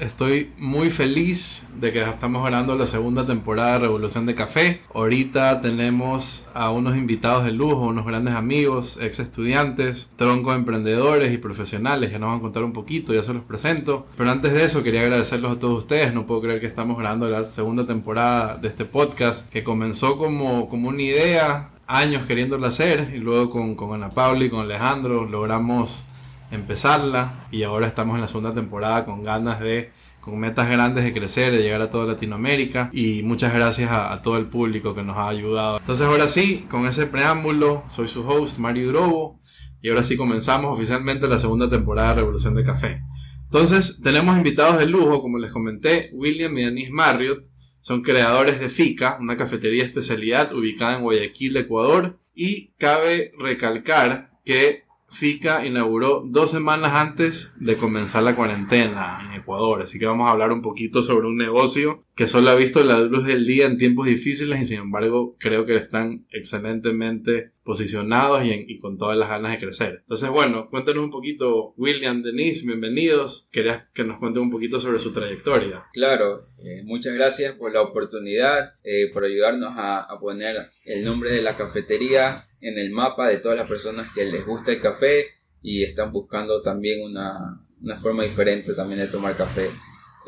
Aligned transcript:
Estoy 0.00 0.50
muy 0.56 0.88
feliz 0.90 1.66
de 1.78 1.92
que 1.92 2.00
estamos 2.00 2.42
grabando 2.46 2.74
la 2.74 2.86
segunda 2.86 3.26
temporada 3.26 3.74
de 3.74 3.78
Revolución 3.80 4.24
de 4.24 4.34
Café. 4.34 4.80
Ahorita 4.94 5.60
tenemos 5.60 6.48
a 6.54 6.70
unos 6.70 6.96
invitados 6.96 7.44
de 7.44 7.52
lujo, 7.52 7.88
unos 7.88 8.06
grandes 8.06 8.32
amigos, 8.32 8.98
ex 9.02 9.18
estudiantes, 9.18 10.10
tronco 10.16 10.54
emprendedores 10.54 11.34
y 11.34 11.38
profesionales, 11.38 12.12
ya 12.12 12.18
nos 12.18 12.30
van 12.30 12.38
a 12.38 12.40
contar 12.40 12.64
un 12.64 12.72
poquito, 12.72 13.12
ya 13.12 13.22
se 13.22 13.34
los 13.34 13.42
presento. 13.42 14.06
Pero 14.16 14.30
antes 14.30 14.54
de 14.54 14.64
eso 14.64 14.82
quería 14.82 15.02
agradecerlos 15.02 15.54
a 15.54 15.58
todos 15.58 15.80
ustedes, 15.80 16.14
no 16.14 16.24
puedo 16.24 16.40
creer 16.40 16.60
que 16.60 16.66
estamos 16.66 16.98
grabando 16.98 17.28
la 17.28 17.46
segunda 17.46 17.86
temporada 17.86 18.56
de 18.56 18.68
este 18.68 18.86
podcast 18.86 19.50
que 19.50 19.62
comenzó 19.62 20.16
como, 20.16 20.70
como 20.70 20.88
una 20.88 21.02
idea, 21.02 21.72
años 21.86 22.24
queriéndolo 22.24 22.66
hacer 22.66 23.12
y 23.14 23.18
luego 23.18 23.50
con, 23.50 23.74
con 23.74 23.92
Ana 23.92 24.08
Paula 24.08 24.44
y 24.46 24.48
con 24.48 24.60
Alejandro 24.60 25.26
logramos 25.26 26.06
empezarla 26.50 27.46
y 27.50 27.62
ahora 27.62 27.86
estamos 27.86 28.14
en 28.14 28.22
la 28.22 28.28
segunda 28.28 28.54
temporada 28.54 29.04
con 29.04 29.22
ganas 29.22 29.60
de 29.60 29.92
con 30.20 30.38
metas 30.38 30.68
grandes 30.68 31.04
de 31.04 31.14
crecer, 31.14 31.50
de 31.52 31.62
llegar 31.62 31.80
a 31.80 31.90
toda 31.90 32.04
Latinoamérica 32.06 32.90
y 32.92 33.22
muchas 33.22 33.54
gracias 33.54 33.90
a, 33.90 34.20
todo 34.22 34.36
el 34.36 34.46
público 34.46 34.94
que 34.94 35.02
nos 35.02 35.16
ha 35.16 35.28
ayudado. 35.28 35.78
Entonces 35.78 36.06
ahora 36.06 36.28
sí, 36.28 36.66
con 36.70 36.86
ese 36.86 37.06
preámbulo, 37.06 37.84
soy 37.88 38.06
su 38.06 38.26
host 38.28 38.58
Mario 38.58 38.88
Drobo 38.88 39.40
y 39.80 39.88
ahora 39.88 40.02
sí 40.02 40.16
comenzamos 40.16 40.74
oficialmente 40.76 41.26
la 41.26 41.38
segunda 41.38 41.70
temporada 41.70 42.10
de 42.10 42.14
Revolución 42.16 42.54
de 42.54 42.64
Café. 42.64 43.02
Entonces 43.44 44.00
tenemos 44.02 44.36
invitados 44.36 44.78
de 44.78 44.86
lujo, 44.86 45.22
como 45.22 45.38
les 45.38 45.50
comenté, 45.50 46.10
William 46.12 46.56
y 46.58 46.64
Denise 46.64 46.92
Marriott, 46.92 47.44
son 47.80 48.02
creadores 48.02 48.60
de 48.60 48.68
FICA, 48.68 49.16
una 49.20 49.38
cafetería 49.38 49.84
especialidad 49.84 50.52
ubicada 50.52 50.96
en 50.96 51.02
Guayaquil, 51.02 51.56
Ecuador, 51.56 52.20
y 52.34 52.72
cabe 52.78 53.32
recalcar 53.38 54.28
que 54.44 54.84
FICA 55.10 55.66
inauguró 55.66 56.22
dos 56.24 56.52
semanas 56.52 56.94
antes 56.94 57.54
de 57.58 57.76
comenzar 57.76 58.22
la 58.22 58.36
cuarentena 58.36 59.20
en 59.24 59.40
Ecuador, 59.40 59.82
así 59.82 59.98
que 59.98 60.06
vamos 60.06 60.28
a 60.28 60.30
hablar 60.30 60.52
un 60.52 60.62
poquito 60.62 61.02
sobre 61.02 61.26
un 61.26 61.36
negocio 61.36 62.04
que 62.14 62.28
solo 62.28 62.50
ha 62.50 62.54
visto 62.54 62.84
la 62.84 63.00
luz 63.00 63.26
del 63.26 63.44
día 63.44 63.66
en 63.66 63.76
tiempos 63.76 64.06
difíciles 64.06 64.60
y 64.60 64.66
sin 64.66 64.78
embargo 64.78 65.36
creo 65.38 65.66
que 65.66 65.74
están 65.74 66.26
excelentemente 66.30 67.52
posicionados 67.64 68.44
y, 68.44 68.78
con 68.78 68.98
todas 68.98 69.16
las 69.16 69.28
ganas 69.28 69.52
de 69.52 69.58
crecer. 69.58 69.98
Entonces 70.00 70.28
bueno, 70.30 70.66
cuéntenos 70.70 71.04
un 71.04 71.10
poquito, 71.10 71.74
William, 71.76 72.22
Denise, 72.22 72.66
bienvenidos. 72.66 73.48
Quería 73.50 73.88
que 73.92 74.04
nos 74.04 74.18
cuenten 74.18 74.42
un 74.42 74.50
poquito 74.50 74.80
sobre 74.80 74.98
su 74.98 75.12
trayectoria. 75.12 75.84
Claro, 75.92 76.40
eh, 76.64 76.82
muchas 76.84 77.14
gracias 77.14 77.54
por 77.54 77.72
la 77.72 77.82
oportunidad, 77.82 78.74
eh, 78.84 79.10
por 79.12 79.24
ayudarnos 79.24 79.72
a 79.76 80.18
poner 80.20 80.70
el 80.84 81.04
nombre 81.04 81.32
de 81.32 81.42
la 81.42 81.56
cafetería 81.56 82.49
en 82.60 82.78
el 82.78 82.90
mapa 82.90 83.28
de 83.28 83.38
todas 83.38 83.58
las 83.58 83.68
personas 83.68 84.12
que 84.14 84.24
les 84.24 84.44
gusta 84.44 84.72
el 84.72 84.80
café 84.80 85.26
y 85.62 85.82
están 85.84 86.12
buscando 86.12 86.62
también 86.62 87.02
una, 87.02 87.60
una 87.82 87.96
forma 87.96 88.24
diferente 88.24 88.74
también 88.74 89.00
de 89.00 89.06
tomar 89.06 89.36
café. 89.36 89.70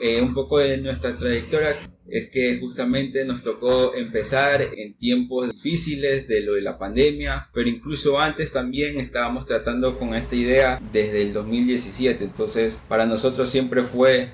Eh, 0.01 0.21
un 0.21 0.35
poco 0.35 0.59
de 0.59 0.79
nuestra 0.79 1.15
trayectoria 1.15 1.77
es 2.09 2.29
que 2.29 2.59
justamente 2.59 3.25
nos 3.25 3.43
tocó 3.43 3.95
empezar 3.95 4.63
en 4.63 4.95
tiempos 4.95 5.51
difíciles 5.53 6.29
de 6.29 6.41
lo 6.41 6.55
de 6.55 6.63
la 6.63 6.79
pandemia, 6.79 7.49
pero 7.53 7.69
incluso 7.69 8.19
antes 8.21 8.51
también 8.53 8.99
estábamos 8.99 9.47
tratando 9.47 9.99
con 9.99 10.15
esta 10.15 10.35
idea 10.35 10.81
desde 10.93 11.23
el 11.23 11.33
2017. 11.33 12.25
Entonces, 12.25 12.83
para 12.89 13.07
nosotros 13.07 13.51
siempre 13.51 13.83
fue 13.83 14.31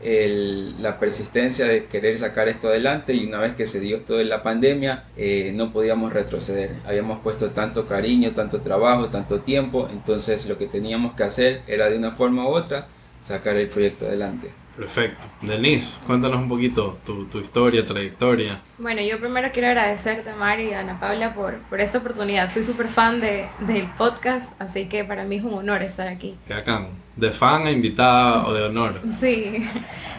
la 0.81 0.99
persistencia 0.99 1.67
de 1.67 1.87
querer 1.87 2.19
sacar 2.19 2.49
esto 2.49 2.69
adelante 2.69 3.15
y 3.15 3.27
una 3.27 3.39
vez 3.39 3.55
que 3.55 3.67
se 3.67 3.81
dio 3.81 3.97
esto 3.97 4.17
de 4.17 4.25
la 4.25 4.43
pandemia, 4.43 5.05
eh, 5.17 5.53
no 5.55 5.73
podíamos 5.73 6.13
retroceder. 6.13 6.73
Habíamos 6.85 7.21
puesto 7.21 7.51
tanto 7.51 7.87
cariño, 7.87 8.33
tanto 8.33 8.61
trabajo, 8.61 9.09
tanto 9.09 9.41
tiempo, 9.41 9.89
entonces 9.91 10.47
lo 10.47 10.59
que 10.59 10.67
teníamos 10.67 11.15
que 11.15 11.25
hacer 11.25 11.63
era 11.67 11.91
de 11.91 11.97
una 11.97 12.13
forma 12.13 12.45
u 12.49 12.49
otra 12.49 12.89
sacar 13.23 13.57
el 13.57 13.69
proyecto 13.69 14.07
adelante. 14.07 14.51
Perfecto. 14.79 15.27
Denise, 15.43 16.05
cuéntanos 16.07 16.39
un 16.39 16.49
poquito 16.49 16.99
tu, 17.05 17.25
tu, 17.25 17.41
historia, 17.41 17.85
trayectoria. 17.85 18.63
Bueno, 18.79 19.03
yo 19.03 19.19
primero 19.19 19.49
quiero 19.53 19.69
agradecerte, 19.69 20.33
Mario 20.35 20.71
y 20.71 20.73
Ana 20.73 21.01
Paula, 21.01 21.35
por, 21.35 21.59
por 21.63 21.81
esta 21.81 21.99
oportunidad. 21.99 22.53
Soy 22.53 22.63
súper 22.63 22.89
fan 22.89 23.21
de, 23.21 23.49
del 23.59 23.91
podcast, 23.99 24.53
así 24.61 24.87
que 24.87 25.03
para 25.03 25.25
mí 25.25 25.37
es 25.37 25.43
un 25.43 25.55
honor 25.55 25.83
estar 25.83 26.07
aquí. 26.07 26.37
Qué 26.47 26.55
acá 26.55 26.87
de 27.19 27.33
fan 27.33 27.67
a 27.67 27.71
invitada 27.71 28.47
o 28.47 28.53
de 28.55 28.63
honor. 28.63 29.01
Sí, 29.19 29.65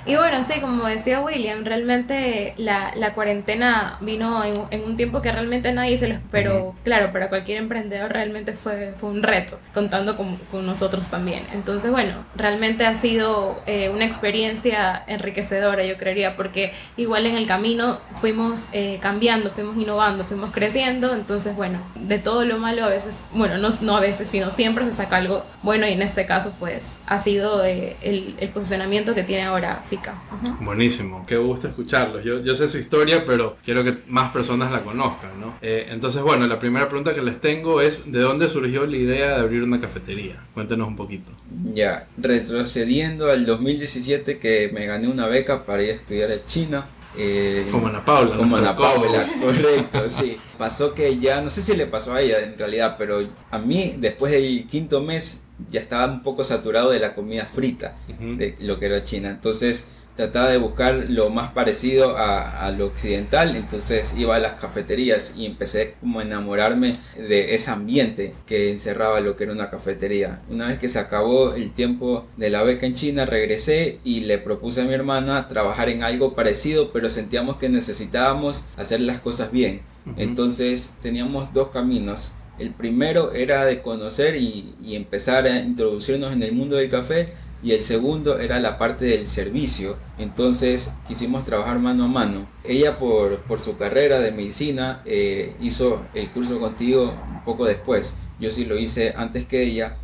y 0.05 0.15
bueno, 0.15 0.43
sí, 0.43 0.59
como 0.59 0.85
decía 0.85 1.21
William, 1.21 1.63
realmente 1.63 2.53
la, 2.57 2.91
la 2.95 3.13
cuarentena 3.13 3.97
vino 4.01 4.43
en, 4.43 4.63
en, 4.71 4.83
un 4.83 4.97
tiempo 4.97 5.21
que 5.21 5.31
realmente 5.31 5.71
nadie 5.71 5.97
se 5.97 6.09
lo 6.09 6.15
esperó. 6.15 6.75
Claro, 6.83 7.13
para 7.13 7.29
cualquier 7.29 7.59
emprendedor 7.59 8.11
realmente 8.11 8.51
fue, 8.51 8.93
fue 8.97 9.09
un 9.09 9.23
reto, 9.23 9.59
contando 9.73 10.17
con, 10.17 10.35
con 10.51 10.65
nosotros 10.65 11.09
también. 11.09 11.45
Entonces, 11.53 11.89
bueno, 11.89 12.25
realmente 12.35 12.85
ha 12.85 12.95
sido 12.95 13.61
eh, 13.65 13.89
una 13.89 14.03
experiencia 14.03 15.01
enriquecedora, 15.07 15.85
yo 15.85 15.97
creería, 15.97 16.35
porque 16.35 16.73
igual 16.97 17.25
en 17.25 17.37
el 17.37 17.47
camino 17.47 17.99
fuimos 18.17 18.48
eh, 18.71 18.99
cambiando, 19.01 19.51
fuimos 19.51 19.77
innovando, 19.77 20.25
fuimos 20.25 20.51
creciendo. 20.51 21.13
Entonces, 21.13 21.55
bueno, 21.55 21.79
de 21.95 22.19
todo 22.19 22.45
lo 22.45 22.57
malo 22.57 22.83
a 22.83 22.89
veces, 22.89 23.21
bueno, 23.33 23.57
no, 23.57 23.69
no 23.81 23.97
a 23.97 23.99
veces, 23.99 24.29
sino 24.29 24.51
siempre 24.51 24.85
se 24.85 24.93
saca 24.93 25.17
algo 25.17 25.43
bueno 25.63 25.87
y 25.87 25.93
en 25.93 26.01
este 26.01 26.25
caso, 26.25 26.53
pues 26.59 26.91
ha 27.05 27.19
sido 27.19 27.63
eh, 27.63 27.95
el, 28.01 28.35
el, 28.39 28.49
posicionamiento 28.49 29.15
que 29.15 29.23
tiene 29.23 29.43
ahora 29.43 29.83
FICA. 29.85 30.21
Buenísimo, 30.61 31.25
qué 31.25 31.37
gusto 31.37 31.67
escucharlos. 31.67 32.23
Yo, 32.23 32.41
yo 32.41 32.55
sé 32.55 32.67
su 32.67 32.77
historia, 32.77 33.25
pero 33.25 33.57
quiero 33.63 33.83
que 33.83 33.97
más 34.07 34.31
personas 34.31 34.71
la 34.71 34.83
conozcan, 34.83 35.39
¿no? 35.39 35.55
Eh, 35.61 35.87
entonces, 35.89 36.21
bueno, 36.21 36.47
la 36.47 36.59
primera 36.59 36.87
pregunta 36.87 37.13
que 37.13 37.21
les 37.21 37.39
tengo 37.41 37.81
es, 37.81 38.11
¿de 38.11 38.19
dónde 38.19 38.49
surgió 38.49 38.85
la 38.85 38.97
idea 38.97 39.35
de 39.35 39.41
abrir 39.41 39.63
una 39.63 39.79
cafetería? 39.79 40.43
Cuéntenos 40.53 40.87
un 40.87 40.95
poquito. 40.95 41.31
Ya, 41.73 42.07
retrocediendo 42.17 43.29
al 43.29 43.45
2017 43.45 44.39
que 44.39 44.69
me 44.73 44.85
gané 44.85 45.07
una 45.07 45.27
beca 45.27 45.65
para 45.65 45.83
ir 45.83 45.91
a 45.91 45.93
estudiar 45.93 46.31
en 46.31 46.45
China. 46.45 46.87
Eh, 47.17 47.67
como 47.71 47.87
Ana 47.87 48.05
Paula. 48.05 48.37
Como 48.37 48.57
Ana 48.57 48.75
Paula, 48.75 49.25
correcto, 49.41 50.09
sí. 50.09 50.37
Pasó 50.57 50.93
que 50.93 51.19
ya, 51.19 51.41
no 51.41 51.49
sé 51.49 51.61
si 51.61 51.75
le 51.75 51.87
pasó 51.87 52.13
a 52.13 52.21
ella 52.21 52.39
en 52.39 52.57
realidad, 52.57 52.95
pero 52.97 53.27
a 53.49 53.57
mí 53.57 53.95
después 53.97 54.31
del 54.31 54.67
quinto 54.67 55.01
mes 55.01 55.45
ya 55.69 55.81
estaba 55.81 56.05
un 56.05 56.23
poco 56.23 56.43
saturado 56.43 56.91
de 56.91 56.99
la 56.99 57.15
comida 57.15 57.45
frita, 57.45 57.95
de 58.19 58.55
lo 58.59 58.79
que 58.79 58.85
era 58.85 59.03
China. 59.03 59.29
Entonces 59.29 59.91
trataba 60.19 60.49
de 60.49 60.57
buscar 60.57 61.05
lo 61.07 61.29
más 61.29 61.53
parecido 61.53 62.17
a, 62.17 62.69
lo 62.71 62.87
occidental, 62.87 63.55
entonces 63.55 64.13
iba 64.17 64.35
a 64.35 64.39
las 64.39 64.59
cafeterías 64.59 65.35
y 65.37 65.45
empecé 65.45 65.95
como 66.01 66.19
a 66.19 66.23
enamorarme 66.23 66.97
de 67.15 67.55
ese 67.55 67.71
ambiente 67.71 68.33
que 68.45 68.69
encerraba 68.69 69.21
lo 69.21 69.37
que 69.37 69.45
era 69.45 69.53
una 69.53 69.69
cafetería. 69.69 70.41
Una 70.49 70.67
vez 70.67 70.77
que 70.77 70.89
se 70.89 70.99
acabó 70.99 71.53
el 71.53 71.71
tiempo 71.71 72.27
de 72.35 72.49
la 72.49 72.63
beca 72.63 72.85
en 72.85 72.95
China, 72.95 73.25
regresé 73.25 73.99
y 74.03 74.19
le 74.21 74.39
propuse 74.39 74.81
a 74.81 74.83
mi 74.83 74.93
hermana 74.93 75.47
trabajar 75.47 75.87
en 75.87 76.03
algo 76.03 76.35
parecido, 76.35 76.91
pero 76.91 77.09
sentíamos 77.09 77.55
que 77.55 77.69
necesitábamos 77.69 78.65
hacer 78.75 78.99
las 78.99 79.21
cosas 79.21 79.53
bien. 79.53 79.83
Entonces 80.17 80.97
teníamos 81.01 81.53
dos 81.53 81.69
caminos 81.69 82.33
el 82.59 82.71
primero 82.71 83.31
era 83.31 83.63
de 83.63 83.81
conocer 83.81 84.35
y, 84.35 84.75
empezar 84.83 85.45
a 85.45 85.59
introducirnos 85.59 86.33
en 86.33 86.43
el 86.43 86.51
mundo 86.51 86.75
del 86.75 86.89
café 86.89 87.29
y 87.61 87.73
el 87.73 87.83
segundo 87.83 88.39
era 88.39 88.59
la 88.59 88.77
parte 88.77 89.05
del 89.05 89.27
servicio. 89.27 89.97
Entonces 90.17 90.93
quisimos 91.07 91.45
trabajar 91.45 91.79
mano 91.79 92.05
a 92.05 92.07
mano. 92.07 92.47
Ella 92.63 92.97
por, 92.99 93.39
por 93.41 93.59
su 93.59 93.77
carrera 93.77 94.19
de 94.19 94.31
medicina 94.31 95.01
eh, 95.05 95.55
hizo 95.61 96.01
el 96.13 96.29
curso 96.29 96.59
contigo 96.59 97.15
un 97.31 97.43
poco 97.43 97.65
después. 97.65 98.15
Yo 98.39 98.49
sí 98.49 98.65
lo 98.65 98.77
hice 98.77 99.13
antes 99.15 99.45
que 99.45 99.63
ella. 99.63 99.97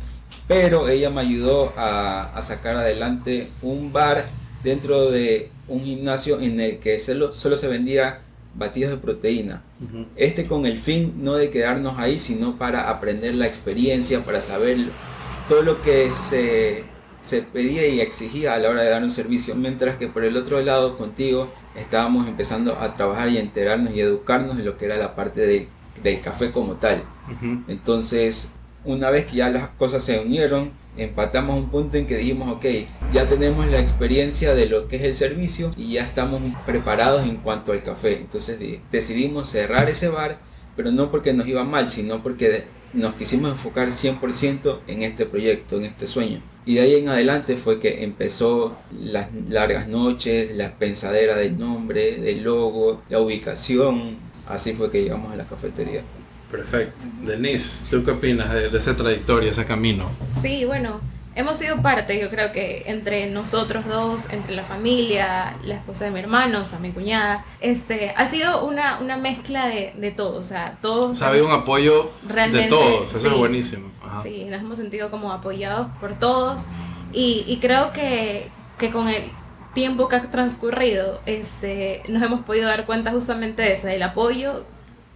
Pero 0.48 0.88
ella 0.88 1.10
me 1.10 1.22
ayudó 1.22 1.72
a, 1.76 2.36
a 2.36 2.42
sacar 2.42 2.76
adelante 2.76 3.50
un 3.62 3.92
bar 3.92 4.26
dentro 4.62 5.10
de 5.10 5.50
un 5.68 5.82
gimnasio 5.82 6.40
en 6.40 6.60
el 6.60 6.78
que 6.78 6.98
solo, 6.98 7.34
solo 7.34 7.56
se 7.56 7.68
vendía 7.68 8.20
batidos 8.56 8.90
de 8.92 8.96
proteína. 8.96 9.62
Este 10.16 10.46
con 10.46 10.66
el 10.66 10.78
fin 10.78 11.14
no 11.22 11.34
de 11.34 11.50
quedarnos 11.50 11.98
ahí, 11.98 12.18
sino 12.18 12.56
para 12.58 12.90
aprender 12.90 13.34
la 13.34 13.46
experiencia, 13.46 14.24
para 14.24 14.40
saber 14.40 14.78
todo 15.48 15.62
lo 15.62 15.82
que 15.82 16.10
se, 16.10 16.84
se 17.26 17.42
pedía 17.42 17.84
y 17.88 18.00
exigía 18.00 18.54
a 18.54 18.58
la 18.58 18.70
hora 18.70 18.82
de 18.82 18.90
dar 18.90 19.02
un 19.02 19.10
servicio, 19.10 19.56
mientras 19.56 19.96
que 19.96 20.06
por 20.06 20.24
el 20.24 20.36
otro 20.36 20.60
lado 20.60 20.96
contigo 20.96 21.52
estábamos 21.74 22.28
empezando 22.28 22.78
a 22.78 22.94
trabajar 22.94 23.28
y 23.30 23.38
enterarnos 23.38 23.94
y 23.94 24.00
educarnos 24.00 24.60
en 24.60 24.64
lo 24.64 24.78
que 24.78 24.84
era 24.84 24.96
la 24.96 25.16
parte 25.16 25.68
del 26.02 26.20
café 26.20 26.52
como 26.52 26.76
tal. 26.76 27.02
Entonces, 27.66 28.54
una 28.84 29.10
vez 29.10 29.26
que 29.26 29.38
ya 29.38 29.50
las 29.50 29.70
cosas 29.70 30.04
se 30.04 30.20
unieron, 30.20 30.70
empatamos 30.96 31.56
un 31.56 31.68
punto 31.68 31.96
en 31.96 32.06
que 32.06 32.16
dijimos, 32.16 32.48
ok, 32.48 32.64
ya 33.12 33.28
tenemos 33.28 33.66
la 33.66 33.80
experiencia 33.80 34.54
de 34.54 34.66
lo 34.66 34.86
que 34.86 34.94
es 34.94 35.02
el 35.02 35.16
servicio 35.16 35.74
y 35.76 35.94
ya 35.94 36.04
estamos 36.04 36.40
preparados 36.64 37.24
en 37.24 37.38
cuanto 37.38 37.72
al 37.72 37.82
café. 37.82 38.18
Entonces 38.20 38.60
decidimos 38.92 39.48
cerrar 39.48 39.90
ese 39.90 40.08
bar, 40.10 40.38
pero 40.76 40.92
no 40.92 41.10
porque 41.10 41.32
nos 41.32 41.48
iba 41.48 41.64
mal, 41.64 41.90
sino 41.90 42.22
porque 42.22 42.66
nos 42.92 43.14
quisimos 43.14 43.50
enfocar 43.50 43.88
100% 43.88 44.78
en 44.86 45.02
este 45.02 45.26
proyecto, 45.26 45.76
en 45.76 45.86
este 45.86 46.06
sueño. 46.06 46.40
Y 46.66 46.74
de 46.74 46.80
ahí 46.80 46.94
en 46.96 47.08
adelante 47.08 47.56
fue 47.56 47.78
que 47.78 48.02
empezó 48.02 48.76
las 49.00 49.28
largas 49.48 49.86
noches, 49.86 50.50
la 50.56 50.76
pensadera 50.76 51.36
del 51.36 51.56
nombre, 51.56 52.16
del 52.16 52.42
logo, 52.42 53.02
la 53.08 53.20
ubicación. 53.20 54.16
Así 54.48 54.72
fue 54.72 54.90
que 54.90 55.04
llegamos 55.04 55.32
a 55.32 55.36
la 55.36 55.46
cafetería. 55.46 56.02
Perfecto. 56.50 57.06
Denise, 57.24 57.86
¿tú 57.88 58.04
qué 58.04 58.10
opinas 58.10 58.52
de, 58.52 58.66
esa 58.76 58.96
trayectoria, 58.96 59.52
ese 59.52 59.64
camino? 59.64 60.10
Sí, 60.42 60.64
bueno, 60.64 61.00
hemos 61.36 61.58
sido 61.58 61.80
parte, 61.82 62.18
yo 62.18 62.28
creo 62.30 62.50
que 62.50 62.82
entre 62.86 63.30
nosotros 63.30 63.86
dos, 63.86 64.32
entre 64.32 64.56
la 64.56 64.64
familia, 64.64 65.56
la 65.62 65.74
esposa 65.74 66.06
de 66.06 66.10
mi 66.10 66.20
hermano, 66.20 66.62
o 66.62 66.64
sea, 66.64 66.80
mi 66.80 66.90
cuñada, 66.90 67.44
este, 67.60 68.12
ha 68.16 68.26
sido 68.26 68.66
una, 68.66 68.98
una 69.00 69.18
mezcla 69.18 69.66
de, 69.66 69.92
de 69.96 70.10
todo, 70.10 70.40
o 70.40 70.42
sea, 70.42 70.78
todos... 70.80 71.12
O 71.12 71.14
sea, 71.14 71.28
ha 71.28 71.30
habido 71.30 71.46
un 71.46 71.52
apoyo 71.52 72.10
de 72.22 72.66
todos, 72.68 73.14
eso 73.14 73.28
es 73.28 73.34
buenísimo. 73.34 73.92
Sí, 74.22 74.46
nos 74.46 74.60
hemos 74.60 74.78
sentido 74.78 75.10
como 75.10 75.30
apoyados 75.30 75.88
por 76.00 76.18
todos 76.18 76.64
y, 77.12 77.44
y 77.46 77.58
creo 77.58 77.92
que, 77.92 78.50
que 78.78 78.90
con 78.90 79.08
el 79.08 79.30
tiempo 79.74 80.08
que 80.08 80.16
ha 80.16 80.22
transcurrido, 80.30 81.20
este, 81.26 82.02
nos 82.08 82.22
hemos 82.22 82.40
podido 82.46 82.66
dar 82.66 82.86
cuenta 82.86 83.10
justamente 83.10 83.60
de 83.60 83.74
eso, 83.74 83.88
del 83.88 84.02
apoyo 84.02 84.64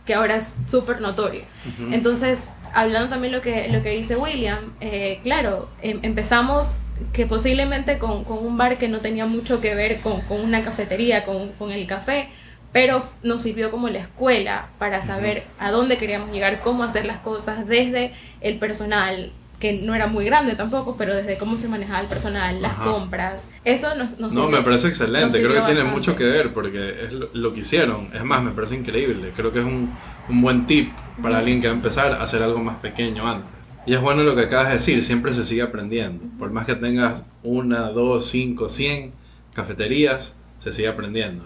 que 0.05 0.15
ahora 0.15 0.37
es 0.37 0.57
súper 0.67 1.01
notorio. 1.01 1.45
Entonces, 1.91 2.43
hablando 2.75 3.09
también 3.09 3.33
lo 3.33 3.41
que, 3.41 3.69
lo 3.69 3.83
que 3.83 3.91
dice 3.91 4.17
William, 4.17 4.75
eh, 4.81 5.21
claro, 5.23 5.69
em, 5.83 6.01
empezamos 6.03 6.77
que 7.13 7.27
posiblemente 7.27 7.99
con, 7.99 8.25
con, 8.25 8.39
un 8.45 8.57
bar 8.57 8.79
que 8.79 8.89
no 8.89 9.01
tenía 9.01 9.27
mucho 9.27 9.61
que 9.61 9.75
ver 9.75 10.01
con, 10.01 10.21
con 10.23 10.41
una 10.41 10.63
cafetería, 10.63 11.25
con, 11.25 11.53
con, 11.53 11.73
el 11.73 11.87
café, 11.87 12.29
pero 12.73 13.03
nos 13.23 13.43
sirvió 13.43 13.71
como 13.71 13.89
la 13.89 14.01
escuela 14.01 14.69
para 14.79 15.03
saber 15.03 15.45
a 15.59 15.71
dónde 15.71 15.99
queríamos 15.99 16.31
llegar, 16.31 16.61
cómo 16.61 16.85
hacer 16.85 17.07
las 17.07 17.19
cosas 17.21 17.67
desde 17.67 18.13
el 18.41 18.59
personal, 18.59 19.33
que 19.61 19.75
no 19.75 19.95
era 19.95 20.07
muy 20.07 20.25
grande 20.25 20.55
tampoco, 20.55 20.97
pero 20.97 21.15
desde 21.15 21.37
cómo 21.37 21.59
se 21.59 21.69
manejaba 21.69 22.01
el 22.01 22.07
personal, 22.07 22.63
las 22.63 22.73
compras, 22.75 23.45
eso 23.65 23.95
nos, 23.95 24.19
nos 24.19 24.35
No, 24.35 24.49
me 24.49 24.63
parece 24.63 24.89
excelente, 24.89 25.41
creo 25.41 25.55
que 25.55 25.73
tiene 25.73 25.89
mucho 25.89 26.17
que 26.17 26.25
ver 26.25 26.55
porque 26.55 27.05
es 27.05 27.13
lo, 27.13 27.53
que 27.53 27.61
hicieron, 27.61 28.09
es 28.15 28.25
más, 28.25 28.43
me 28.43 28.53
parece 28.53 28.75
increíble, 28.75 29.33
creo 29.37 29.53
que 29.53 29.61
es 29.61 29.67
un, 29.67 29.93
un 30.31 30.41
buen 30.41 30.67
tip 30.67 30.91
para 31.23 31.39
alguien 31.39 31.61
que 31.61 31.67
va 31.69 31.75
a 31.75 31.77
empezar 31.77 32.13
a 32.13 32.23
hacer 32.23 32.43
algo 32.43 32.59
más 32.59 32.77
pequeño 32.77 33.29
antes. 33.29 33.53
Y 33.87 33.95
es 33.95 34.01
bueno 34.01 34.23
lo 34.23 34.35
que 34.35 34.43
acabas 34.43 34.69
de 34.69 34.75
decir, 34.75 35.03
siempre 35.03 35.35
se 35.35 35.45
sigue 35.45 35.63
aprendiendo, 35.63 36.25
por 36.39 36.51
más 36.51 36.65
que 36.65 36.75
tengas 36.75 37.27
una, 37.43 37.91
dos, 37.91 38.27
cinco, 38.27 38.71
cien 38.71 39.13
cafeterías, 39.53 40.39
se 40.59 40.73
sigue 40.73 40.89
aprendiendo. 40.89 41.45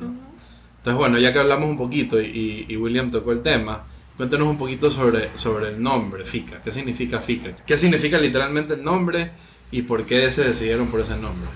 Entonces, 0.78 0.98
bueno, 0.98 1.18
ya 1.18 1.32
que 1.32 1.40
hablamos 1.40 1.68
un 1.68 1.78
poquito 1.78 2.20
y, 2.20 2.66
y 2.68 2.76
William 2.76 3.10
tocó 3.10 3.32
el 3.32 3.42
tema, 3.42 3.86
Cuéntanos 4.16 4.46
un 4.46 4.56
poquito 4.56 4.90
sobre, 4.92 5.36
sobre 5.36 5.68
el 5.68 5.82
nombre, 5.82 6.24
FICA. 6.24 6.60
¿Qué 6.60 6.70
significa 6.70 7.18
FICA? 7.18 7.56
¿Qué 7.66 7.76
significa 7.76 8.16
literalmente 8.18 8.74
el 8.74 8.84
nombre 8.84 9.30
y 9.72 9.82
por 9.82 10.06
qué 10.06 10.30
se 10.30 10.44
decidieron 10.44 10.86
por 10.86 11.00
ese 11.00 11.16
nombre? 11.16 11.50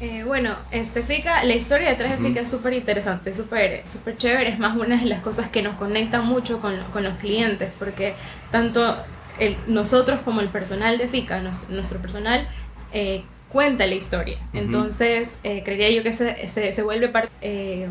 Eh, 0.00 0.24
bueno, 0.24 0.56
este 0.70 1.02
FICA, 1.02 1.44
la 1.44 1.54
historia 1.54 1.90
detrás 1.90 2.12
de 2.18 2.26
FICA 2.26 2.40
es 2.40 2.50
súper 2.50 2.72
interesante, 2.72 3.34
súper 3.34 3.86
super 3.86 4.16
chévere. 4.16 4.48
Es 4.48 4.58
más 4.58 4.78
una 4.78 4.96
de 4.96 5.04
las 5.06 5.20
cosas 5.20 5.50
que 5.50 5.60
nos 5.60 5.76
conecta 5.76 6.22
mucho 6.22 6.60
con, 6.60 6.74
con 6.90 7.02
los 7.04 7.18
clientes, 7.18 7.70
porque 7.78 8.14
tanto 8.50 8.96
el, 9.38 9.58
nosotros 9.66 10.20
como 10.24 10.40
el 10.40 10.48
personal 10.48 10.96
de 10.96 11.06
FICA, 11.06 11.40
nuestro, 11.40 12.00
personal, 12.00 12.48
eh, 12.92 13.24
cuenta 13.50 13.86
la 13.86 13.94
historia. 13.94 14.38
Entonces, 14.54 15.36
eh, 15.42 15.62
creería 15.64 15.90
yo 15.90 16.02
que 16.02 16.14
se, 16.14 16.48
se, 16.48 16.72
se 16.72 16.82
vuelve 16.82 17.08
parte 17.08 17.88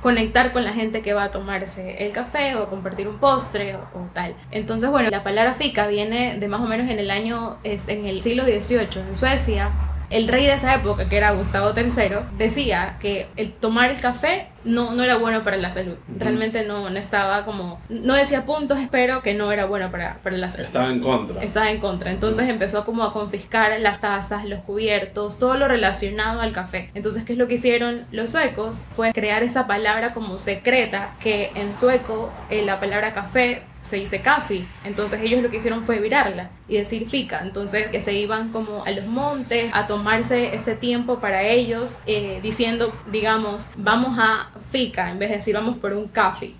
conectar 0.00 0.52
con 0.52 0.64
la 0.64 0.72
gente 0.72 1.02
que 1.02 1.12
va 1.12 1.24
a 1.24 1.30
tomarse 1.30 2.04
el 2.04 2.12
café 2.12 2.56
o 2.56 2.68
compartir 2.68 3.08
un 3.08 3.18
postre 3.18 3.76
o, 3.76 4.08
tal. 4.12 4.34
Entonces, 4.50 4.90
bueno, 4.90 5.10
la 5.10 5.22
palabra 5.22 5.54
fika 5.54 5.86
viene 5.88 6.38
de 6.38 6.48
más 6.48 6.60
o 6.60 6.66
menos 6.66 6.90
en 6.90 6.98
el 6.98 7.10
año, 7.10 7.58
en 7.64 8.06
el 8.06 8.22
siglo 8.22 8.44
XVIII 8.44 9.08
en 9.08 9.14
Suecia. 9.14 9.70
El 10.10 10.28
rey 10.28 10.44
de 10.44 10.54
esa 10.54 10.74
época, 10.74 11.08
que 11.08 11.16
era 11.16 11.30
Gustavo 11.30 11.72
III, 11.76 12.36
decía 12.36 12.96
que 13.00 13.28
el 13.36 13.52
tomar 13.52 13.90
el 13.90 14.00
café 14.00 14.48
no, 14.64 14.94
no 14.94 15.02
era 15.02 15.16
bueno 15.16 15.42
para 15.44 15.56
la 15.56 15.70
salud. 15.70 15.94
Realmente 16.18 16.64
no, 16.64 16.90
no 16.90 16.98
estaba 16.98 17.44
como... 17.44 17.80
No 17.88 18.14
decía 18.14 18.44
puntos, 18.44 18.78
espero 18.78 19.22
que 19.22 19.34
no 19.34 19.52
era 19.52 19.64
bueno 19.66 19.90
para, 19.90 20.18
para 20.22 20.36
la 20.36 20.48
salud. 20.48 20.66
Estaba 20.66 20.90
en 20.90 21.00
contra. 21.00 21.42
Estaba 21.42 21.70
en 21.70 21.80
contra. 21.80 22.10
Entonces 22.10 22.48
empezó 22.48 22.84
como 22.84 23.04
a 23.04 23.12
confiscar 23.12 23.78
las 23.80 24.00
tazas, 24.00 24.44
los 24.46 24.60
cubiertos, 24.60 25.38
todo 25.38 25.56
lo 25.56 25.68
relacionado 25.68 26.40
al 26.40 26.52
café. 26.52 26.90
Entonces, 26.94 27.24
¿qué 27.24 27.32
es 27.32 27.38
lo 27.38 27.48
que 27.48 27.54
hicieron 27.54 28.04
los 28.10 28.30
suecos? 28.32 28.84
Fue 28.90 29.12
crear 29.12 29.42
esa 29.42 29.66
palabra 29.66 30.12
como 30.12 30.38
secreta, 30.38 31.14
que 31.20 31.52
en 31.54 31.72
sueco 31.72 32.32
eh, 32.50 32.62
la 32.64 32.80
palabra 32.80 33.12
café 33.12 33.62
se 33.82 33.96
dice 33.96 34.20
kafi. 34.20 34.66
Entonces 34.84 35.20
ellos 35.22 35.42
lo 35.42 35.50
que 35.50 35.56
hicieron 35.56 35.84
fue 35.84 36.00
virarla 36.00 36.50
y 36.68 36.76
decir 36.76 37.08
fica. 37.08 37.40
Entonces 37.42 37.90
que 37.90 38.00
se 38.00 38.14
iban 38.14 38.50
como 38.50 38.84
a 38.84 38.90
los 38.90 39.06
montes 39.06 39.70
a 39.72 39.86
tomarse 39.86 40.54
ese 40.54 40.74
tiempo 40.74 41.20
para 41.20 41.42
ellos, 41.42 41.98
eh, 42.06 42.40
diciendo, 42.42 42.92
digamos, 43.10 43.70
vamos 43.76 44.16
a 44.18 44.50
fica 44.70 45.10
en 45.10 45.18
vez 45.18 45.30
de 45.30 45.36
decir 45.36 45.54
vamos 45.54 45.78
por 45.78 45.92
un 45.92 46.08
café. 46.08 46.52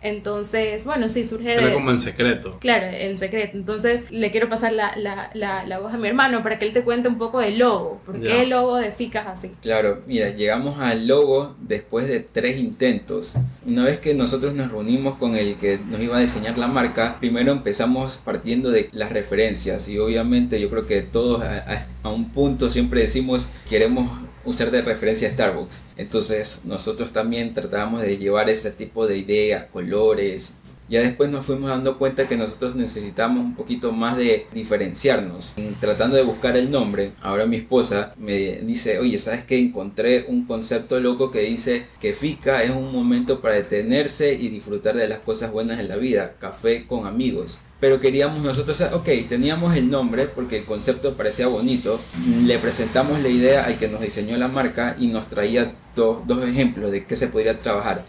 Entonces, 0.00 0.84
bueno, 0.84 1.08
sí, 1.08 1.24
surge 1.24 1.50
de... 1.50 1.64
Era 1.64 1.74
como 1.74 1.90
en 1.90 2.00
secreto. 2.00 2.58
Claro, 2.60 2.86
en 2.86 3.16
secreto. 3.18 3.56
Entonces 3.56 4.10
le 4.10 4.30
quiero 4.30 4.48
pasar 4.48 4.72
la, 4.72 4.96
la, 4.96 5.30
la, 5.34 5.64
la, 5.64 5.78
voz 5.78 5.94
a 5.94 5.96
mi 5.96 6.08
hermano 6.08 6.42
para 6.42 6.58
que 6.58 6.66
él 6.66 6.72
te 6.72 6.82
cuente 6.82 7.08
un 7.08 7.18
poco 7.18 7.38
del 7.40 7.58
logo. 7.58 8.00
¿Por 8.04 8.20
qué 8.20 8.42
el 8.42 8.50
logo 8.50 8.76
de 8.76 8.90
fica 8.90 9.20
es 9.20 9.26
así? 9.28 9.52
Claro, 9.62 10.00
mira, 10.06 10.30
llegamos 10.30 10.80
al 10.80 11.06
logo 11.06 11.54
después 11.60 12.08
de 12.08 12.20
tres 12.20 12.58
intentos. 12.58 13.34
Una 13.64 13.84
vez 13.84 13.98
que 14.00 14.14
nosotros 14.14 14.54
nos 14.54 14.70
reunimos 14.70 15.16
con 15.18 15.36
el 15.36 15.56
que 15.56 15.78
nos 15.78 16.00
iba 16.00 16.16
a 16.16 16.20
diseñar 16.20 16.58
la 16.62 16.68
marca, 16.68 17.18
primero 17.18 17.50
empezamos 17.50 18.18
partiendo 18.18 18.70
de 18.70 18.88
las 18.92 19.10
referencias 19.10 19.88
y 19.88 19.98
obviamente 19.98 20.60
yo 20.60 20.70
creo 20.70 20.86
que 20.86 21.02
todos 21.02 21.42
a, 21.42 22.08
un 22.08 22.30
punto 22.30 22.70
siempre 22.70 23.00
decimos 23.00 23.50
queremos 23.68 24.08
usar 24.44 24.70
de 24.70 24.80
referencia 24.80 25.26
a 25.28 25.32
Starbucks. 25.32 25.84
Entonces 25.96 26.62
nosotros 26.64 27.12
también 27.12 27.52
tratábamos 27.52 28.02
de 28.02 28.16
llevar 28.16 28.48
ese 28.48 28.70
tipo 28.70 29.08
de 29.08 29.18
idea, 29.18 29.68
colores. 29.68 30.60
Ya 30.92 31.00
después 31.00 31.30
nos 31.30 31.46
fuimos 31.46 31.70
dando 31.70 31.96
cuenta 31.96 32.28
que 32.28 32.36
nosotros 32.36 32.74
necesitamos 32.74 33.42
un 33.42 33.54
poquito 33.54 33.92
más 33.92 34.18
de 34.18 34.46
diferenciarnos. 34.52 35.54
Tratando 35.80 36.16
de 36.16 36.22
buscar 36.22 36.54
el 36.54 36.70
nombre, 36.70 37.12
ahora 37.22 37.46
mi 37.46 37.56
esposa 37.56 38.12
me 38.18 38.58
dice, 38.58 38.98
oye, 38.98 39.18
¿sabes 39.18 39.42
que 39.44 39.58
Encontré 39.58 40.26
un 40.28 40.44
concepto 40.44 41.00
loco 41.00 41.30
que 41.30 41.40
dice 41.40 41.86
que 41.98 42.12
FICA 42.12 42.62
es 42.62 42.72
un 42.72 42.92
momento 42.92 43.40
para 43.40 43.54
detenerse 43.54 44.34
y 44.34 44.50
disfrutar 44.50 44.94
de 44.94 45.08
las 45.08 45.20
cosas 45.20 45.50
buenas 45.50 45.80
en 45.80 45.88
la 45.88 45.96
vida, 45.96 46.34
café 46.38 46.86
con 46.86 47.06
amigos 47.06 47.62
pero 47.80 47.98
queríamos 47.98 48.44
nosotros, 48.44 48.80
ok, 48.92 49.08
teníamos 49.28 49.74
el 49.74 49.90
nombre 49.90 50.26
porque 50.26 50.58
el 50.58 50.64
concepto 50.64 51.16
parecía 51.16 51.48
bonito, 51.48 51.98
le 52.46 52.56
presentamos 52.60 53.20
la 53.20 53.28
idea 53.28 53.64
al 53.64 53.76
que 53.76 53.88
nos 53.88 54.00
diseñó 54.00 54.36
la 54.36 54.46
marca 54.46 54.94
y 55.00 55.08
nos 55.08 55.26
traía 55.26 55.74
dos 55.96 56.44
ejemplos 56.44 56.92
de 56.92 57.04
qué 57.06 57.16
se 57.16 57.26
podría 57.26 57.58
trabajar. 57.58 58.04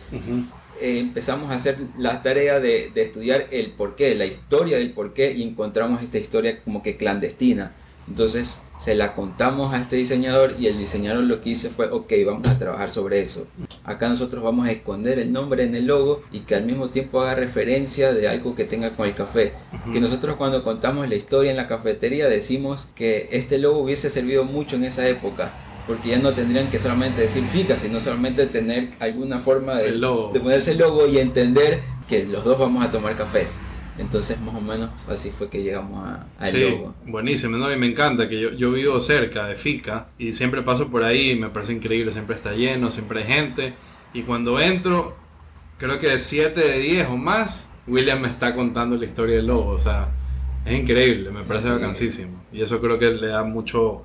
Eh, 0.84 1.00
empezamos 1.00 1.50
a 1.50 1.56
hacer 1.56 1.78
la 1.98 2.22
tarea 2.22 2.60
de, 2.60 2.92
de, 2.94 3.04
estudiar 3.04 3.48
el 3.52 3.72
porqué, 3.72 4.16
la 4.16 4.26
historia 4.26 4.78
del 4.78 4.92
porqué 4.92 5.32
y 5.32 5.42
encontramos 5.42 6.04
esta 6.04 6.18
historia 6.18 6.62
como 6.62 6.84
que 6.84 6.98
clandestina. 6.98 7.74
Entonces 8.06 8.64
se 8.80 8.94
la 8.94 9.16
contamos 9.16 9.74
a 9.74 9.80
este 9.80 9.96
diseñador 9.96 10.56
y 10.60 10.68
el 10.68 10.78
diseñador 10.78 11.24
lo 11.24 11.40
que 11.40 11.52
hizo 11.52 11.70
fue, 11.70 11.90
ok, 11.90 12.12
vamos 12.26 12.50
a 12.50 12.60
trabajar 12.60 12.90
sobre 12.90 13.22
eso. 13.22 13.48
Acá 13.86 14.10
nosotros 14.10 14.44
vamos 14.44 14.68
a 14.68 14.74
esconder 14.74 15.20
el 15.20 15.32
nombre 15.32 15.64
en 15.64 15.74
el 15.74 15.86
logo 15.86 16.22
y 16.34 16.42
que 16.42 16.56
al 16.56 16.66
mismo 16.66 16.90
tiempo 16.90 17.22
haga 17.22 17.36
referencia 17.36 18.12
de 18.12 18.28
algo 18.28 18.54
que 18.54 18.66
tenga 18.66 18.94
con 18.94 19.08
el 19.08 19.16
café. 19.16 19.54
Que 19.94 20.02
nosotros 20.02 20.36
cuando 20.36 20.66
contamos 20.66 21.08
la 21.08 21.16
historia 21.16 21.52
en 21.52 21.56
la 21.56 21.68
cafetería 21.68 22.28
decimos 22.28 22.90
que 22.94 23.30
este 23.32 23.58
logo 23.58 23.80
hubiese 23.80 24.10
servido 24.10 24.44
mucho 24.44 24.76
en 24.76 24.84
esa 24.84 25.08
época. 25.08 25.54
Porque 25.88 26.10
ya 26.10 26.20
no 26.20 26.32
tendrían 26.32 26.70
que 26.70 26.80
solamente 26.80 27.22
decir 27.22 27.44
FICA, 27.44 27.76
sino 27.76 28.00
solamente 28.00 28.46
tener 28.48 28.90
alguna 29.00 29.40
forma 29.40 29.76
de, 29.76 29.92
de 29.92 30.40
ponerse 30.40 30.72
el 30.72 30.78
logo 30.78 31.08
y 31.08 31.18
entender 31.18 31.82
que 32.08 32.26
los 32.26 32.44
dos 32.44 32.58
vamos 32.58 32.86
a 32.86 32.92
tomar 32.92 33.16
café. 33.16 33.48
Entonces, 33.98 34.40
más 34.42 34.56
o 34.56 34.62
menos 34.62 34.90
así 35.10 35.30
fue 35.30 35.50
que 35.50 35.62
llegamos 35.62 36.08
al 36.40 36.52
sí, 36.52 36.62
logo. 36.62 36.96
Buenísimo, 37.06 37.58
¿no? 37.58 37.72
y 37.72 37.78
me 37.78 37.86
encanta 37.86 38.28
que 38.28 38.40
yo, 38.40 38.52
yo 38.52 38.72
vivo 38.72 39.00
cerca 39.00 39.48
de 39.48 39.56
FICA 39.56 40.08
y 40.18 40.34
siempre 40.34 40.64
paso 40.64 40.90
por 40.90 41.04
ahí 41.04 41.32
y 41.32 41.36
me 41.36 41.50
parece 41.50 41.74
increíble, 41.74 42.12
siempre 42.12 42.36
está 42.36 42.54
lleno, 42.54 42.90
siempre 42.90 43.20
hay 43.20 43.26
gente. 43.26 43.74
Y 44.14 44.24
cuando 44.24 44.60
entro, 44.60 45.16
creo 45.78 46.00
que 46.00 46.08
de 46.08 46.20
7 46.20 46.60
de 46.60 46.80
10 46.80 47.10
o 47.10 47.18
más, 47.18 47.72
William 47.86 48.22
me 48.22 48.30
está 48.30 48.56
contando 48.56 48.96
la 48.96 49.06
historia 49.06 49.36
del 49.36 49.48
logo. 49.48 49.72
O 49.72 49.80
sea, 49.80 50.10
es 50.66 50.80
increíble, 50.80 51.30
me 51.30 51.44
parece 51.44 51.68
sí. 51.68 51.70
vacancísimo. 51.70 52.44
Y 52.52 52.62
eso 52.62 52.82
creo 52.82 52.98
que 52.98 53.12
le 53.12 53.28
da 53.28 53.44
mucho 53.44 54.04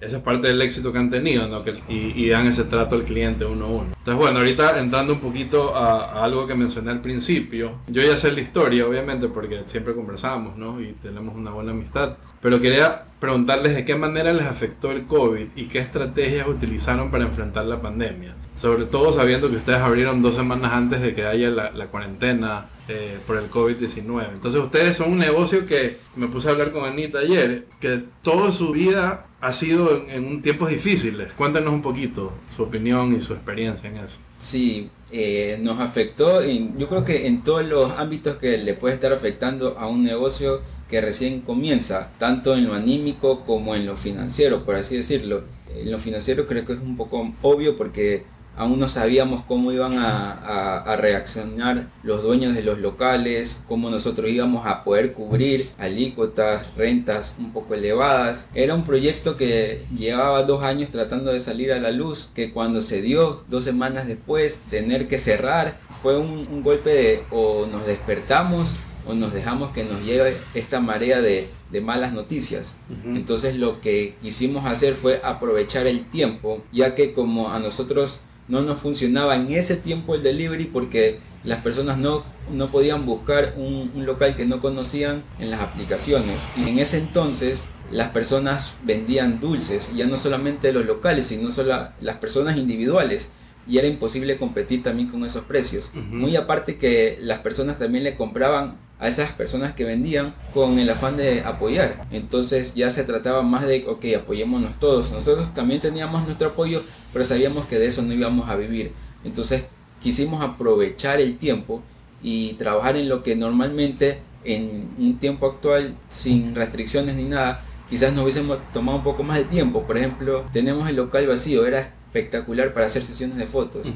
eso 0.00 0.16
es 0.16 0.22
parte 0.22 0.48
del 0.48 0.62
éxito 0.62 0.92
que 0.92 0.98
han 0.98 1.10
tenido, 1.10 1.48
¿no? 1.48 1.64
Que, 1.64 1.80
y, 1.88 2.12
y, 2.14 2.28
dan 2.28 2.46
ese 2.46 2.64
trato 2.64 2.94
al 2.94 3.02
cliente 3.02 3.44
uno 3.44 3.64
a 3.64 3.68
uno. 3.68 3.88
Entonces, 3.96 4.14
bueno, 4.14 4.38
ahorita 4.38 4.78
entrando 4.78 5.12
un 5.12 5.20
poquito 5.20 5.74
a, 5.74 6.12
a, 6.12 6.24
algo 6.24 6.46
que 6.46 6.54
mencioné 6.54 6.90
al 6.90 7.00
principio, 7.00 7.78
yo 7.88 8.02
ya 8.02 8.16
sé 8.16 8.30
la 8.32 8.40
historia, 8.40 8.86
obviamente, 8.86 9.28
porque 9.28 9.62
siempre 9.66 9.94
conversamos, 9.94 10.56
¿no? 10.56 10.80
Y 10.80 10.92
tenemos 11.02 11.34
una 11.34 11.50
buena 11.50 11.72
amistad. 11.72 12.16
Pero 12.40 12.60
quería 12.60 13.04
preguntarles 13.18 13.74
de 13.74 13.84
qué 13.84 13.96
manera 13.96 14.32
les 14.32 14.46
afectó 14.46 14.92
el 14.92 15.06
COVID 15.06 15.48
y 15.56 15.66
qué 15.66 15.80
estrategias 15.80 16.46
utilizaron 16.46 17.10
para 17.10 17.24
enfrentar 17.24 17.66
la 17.66 17.80
pandemia. 17.82 18.36
Sobre 18.54 18.84
todo 18.84 19.12
sabiendo 19.12 19.50
que 19.50 19.56
ustedes 19.56 19.80
abrieron 19.80 20.22
dos 20.22 20.36
semanas 20.36 20.72
antes 20.72 21.00
de 21.00 21.14
que 21.14 21.24
haya 21.24 21.50
la, 21.50 21.70
la 21.72 21.86
cuarentena 21.88 22.66
eh, 22.88 23.18
por 23.26 23.36
el 23.36 23.50
COVID-19. 23.50 24.28
Entonces 24.32 24.60
ustedes 24.60 24.96
son 24.96 25.12
un 25.12 25.18
negocio 25.18 25.66
que 25.66 25.98
me 26.16 26.28
puse 26.28 26.48
a 26.48 26.52
hablar 26.52 26.72
con 26.72 26.84
Anita 26.84 27.18
ayer, 27.18 27.66
que 27.80 28.04
toda 28.22 28.50
su 28.50 28.72
vida 28.72 29.26
ha 29.40 29.52
sido 29.52 30.04
en, 30.08 30.10
en 30.10 30.42
tiempos 30.42 30.70
difíciles. 30.70 31.32
Cuéntanos 31.32 31.72
un 31.72 31.82
poquito 31.82 32.32
su 32.48 32.62
opinión 32.62 33.14
y 33.14 33.20
su 33.20 33.34
experiencia 33.34 33.88
en 33.88 33.98
eso. 33.98 34.18
Sí, 34.38 34.90
eh, 35.10 35.58
nos 35.62 35.80
afectó, 35.80 36.42
en, 36.42 36.76
yo 36.78 36.88
creo 36.88 37.04
que 37.04 37.26
en 37.26 37.42
todos 37.42 37.64
los 37.64 37.92
ámbitos 37.98 38.36
que 38.36 38.58
le 38.58 38.74
puede 38.74 38.94
estar 38.94 39.12
afectando 39.12 39.78
a 39.78 39.86
un 39.86 40.02
negocio, 40.02 40.62
que 40.88 41.00
recién 41.00 41.40
comienza, 41.42 42.12
tanto 42.18 42.56
en 42.56 42.66
lo 42.66 42.74
anímico 42.74 43.44
como 43.44 43.74
en 43.74 43.86
lo 43.86 43.96
financiero, 43.96 44.64
por 44.64 44.74
así 44.74 44.96
decirlo. 44.96 45.44
En 45.74 45.90
lo 45.90 45.98
financiero 45.98 46.46
creo 46.46 46.64
que 46.64 46.72
es 46.72 46.78
un 46.80 46.96
poco 46.96 47.30
obvio 47.42 47.76
porque 47.76 48.24
aún 48.58 48.78
no 48.78 48.88
sabíamos 48.88 49.44
cómo 49.46 49.72
iban 49.72 49.94
a, 49.98 50.96
reaccionar 50.98 51.86
los 52.02 52.22
dueños 52.22 52.54
de 52.54 52.62
los 52.62 52.78
locales, 52.78 53.62
cómo 53.68 53.88
nosotros 53.88 54.28
íbamos 54.30 54.66
a 54.66 54.82
poder 54.82 55.12
cubrir 55.12 55.68
alícuotas, 55.78 56.74
rentas 56.76 57.36
un 57.38 57.52
poco 57.52 57.74
elevadas. 57.74 58.50
Era 58.54 58.74
un 58.74 58.84
proyecto 58.84 59.36
que 59.36 59.84
llevaba 59.96 60.42
dos 60.42 60.64
años 60.64 60.90
tratando 60.90 61.32
de 61.32 61.38
salir 61.38 61.72
a 61.72 61.78
la 61.78 61.92
luz, 61.92 62.30
que 62.34 62.52
cuando 62.52 62.80
se 62.80 63.00
dio 63.00 63.44
dos 63.48 63.64
semanas 63.64 64.08
después 64.08 64.62
tener 64.70 65.06
que 65.06 65.18
cerrar 65.18 65.78
fue 65.90 66.18
un, 66.18 66.62
golpe 66.62 66.90
de 66.90 67.22
o 67.30 67.66
nos 67.66 67.86
despertamos 67.86 68.76
o 69.06 69.14
nos 69.14 69.32
dejamos 69.32 69.70
que 69.70 69.84
nos 69.84 70.02
lleve 70.04 70.36
esta 70.54 70.80
marea 70.80 71.20
de, 71.20 71.48
malas 71.82 72.12
noticias. 72.12 72.76
Entonces 73.04 73.54
lo 73.56 73.80
que 73.80 74.16
quisimos 74.20 74.66
hacer 74.66 74.94
fue 74.94 75.20
aprovechar 75.22 75.86
el 75.86 76.08
tiempo, 76.08 76.62
ya 76.72 76.94
que 76.94 77.12
como 77.12 77.50
a 77.50 77.60
nosotros 77.60 78.20
no 78.48 78.62
nos 78.62 78.80
funcionaba 78.80 79.36
en 79.36 79.52
ese 79.52 79.76
tiempo 79.76 80.14
el 80.14 80.22
delivery 80.22 80.64
porque 80.64 81.20
las 81.44 81.60
personas 81.62 81.98
no, 81.98 82.24
no 82.50 82.70
podían 82.70 83.06
buscar 83.06 83.54
un, 83.56 83.92
local 84.04 84.36
que 84.36 84.46
no 84.46 84.60
conocían 84.60 85.22
en 85.38 85.50
las 85.50 85.60
aplicaciones. 85.60 86.48
Y 86.56 86.68
en 86.68 86.78
ese 86.78 86.98
entonces 86.98 87.66
las 87.90 88.10
personas 88.10 88.76
vendían 88.82 89.40
dulces, 89.40 89.94
ya 89.94 90.06
no 90.06 90.16
solamente 90.16 90.72
los 90.72 90.86
locales, 90.86 91.26
sino 91.26 91.50
solo 91.50 91.88
las 92.00 92.16
personas 92.16 92.56
individuales. 92.56 93.30
Y 93.68 93.78
era 93.78 93.86
imposible 93.86 94.38
competir 94.38 94.82
también 94.82 95.08
con 95.08 95.24
esos 95.24 95.44
precios. 95.44 95.92
Muy 95.94 96.36
aparte 96.36 96.78
que 96.78 97.18
las 97.20 97.40
personas 97.40 97.78
también 97.78 98.04
le 98.04 98.14
compraban 98.16 98.78
a 98.98 99.08
esas 99.08 99.30
personas 99.32 99.74
que 99.74 99.84
vendían 99.84 100.34
con 100.52 100.78
el 100.78 100.90
afán 100.90 101.16
de 101.16 101.42
apoyar. 101.42 102.06
Entonces 102.10 102.74
ya 102.74 102.90
se 102.90 103.04
trataba 103.04 103.42
más 103.42 103.66
de, 103.66 103.84
ok, 103.86 104.04
apoyémonos 104.16 104.78
todos. 104.80 105.12
Nosotros 105.12 105.54
también 105.54 105.80
teníamos 105.80 106.24
nuestro 106.24 106.48
apoyo, 106.48 106.82
pero 107.12 107.24
sabíamos 107.24 107.66
que 107.66 107.78
de 107.78 107.86
eso 107.86 108.02
no 108.02 108.14
íbamos 108.14 108.48
a 108.48 108.56
vivir. 108.56 108.92
Entonces 109.24 109.66
quisimos 110.00 110.42
aprovechar 110.42 111.20
el 111.20 111.36
tiempo 111.36 111.82
y 112.22 112.54
trabajar 112.54 112.96
en 112.96 113.08
lo 113.08 113.22
que 113.22 113.36
normalmente 113.36 114.18
en 114.44 114.88
un 114.98 115.18
tiempo 115.18 115.46
actual, 115.46 115.96
sin 116.08 116.54
restricciones 116.54 117.16
ni 117.16 117.24
nada, 117.24 117.64
quizás 117.88 118.12
nos 118.12 118.22
hubiésemos 118.22 118.58
tomado 118.72 118.98
un 118.98 119.04
poco 119.04 119.22
más 119.22 119.38
de 119.38 119.44
tiempo. 119.44 119.82
Por 119.82 119.96
ejemplo, 119.96 120.44
tenemos 120.52 120.88
el 120.88 120.96
local 120.96 121.26
vacío, 121.26 121.66
era 121.66 121.94
espectacular 122.08 122.72
para 122.72 122.86
hacer 122.86 123.02
sesiones 123.02 123.36
de 123.36 123.46
fotos, 123.46 123.86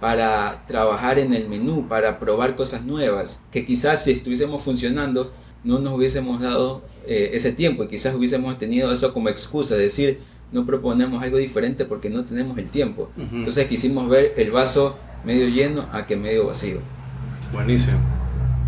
para 0.00 0.64
trabajar 0.66 1.18
en 1.18 1.34
el 1.34 1.48
menú, 1.48 1.86
para 1.86 2.18
probar 2.18 2.56
cosas 2.56 2.82
nuevas, 2.84 3.42
que 3.52 3.66
quizás 3.66 4.04
si 4.04 4.12
estuviésemos 4.12 4.62
funcionando 4.62 5.32
no 5.64 5.78
nos 5.80 5.94
hubiésemos 5.94 6.40
dado 6.40 6.82
eh, 7.06 7.30
ese 7.34 7.52
tiempo 7.52 7.84
y 7.84 7.88
quizás 7.88 8.14
hubiésemos 8.14 8.56
tenido 8.58 8.92
eso 8.92 9.12
como 9.12 9.28
excusa, 9.28 9.74
de 9.74 9.82
decir, 9.82 10.20
no 10.50 10.64
proponemos 10.64 11.22
algo 11.22 11.36
diferente 11.36 11.84
porque 11.84 12.08
no 12.08 12.24
tenemos 12.24 12.56
el 12.58 12.70
tiempo. 12.70 13.10
Entonces 13.16 13.66
quisimos 13.66 14.08
ver 14.08 14.32
el 14.36 14.50
vaso 14.50 14.96
medio 15.24 15.48
lleno 15.48 15.88
a 15.92 16.06
que 16.06 16.16
medio 16.16 16.46
vacío. 16.46 16.80
Buenísimo. 17.52 17.98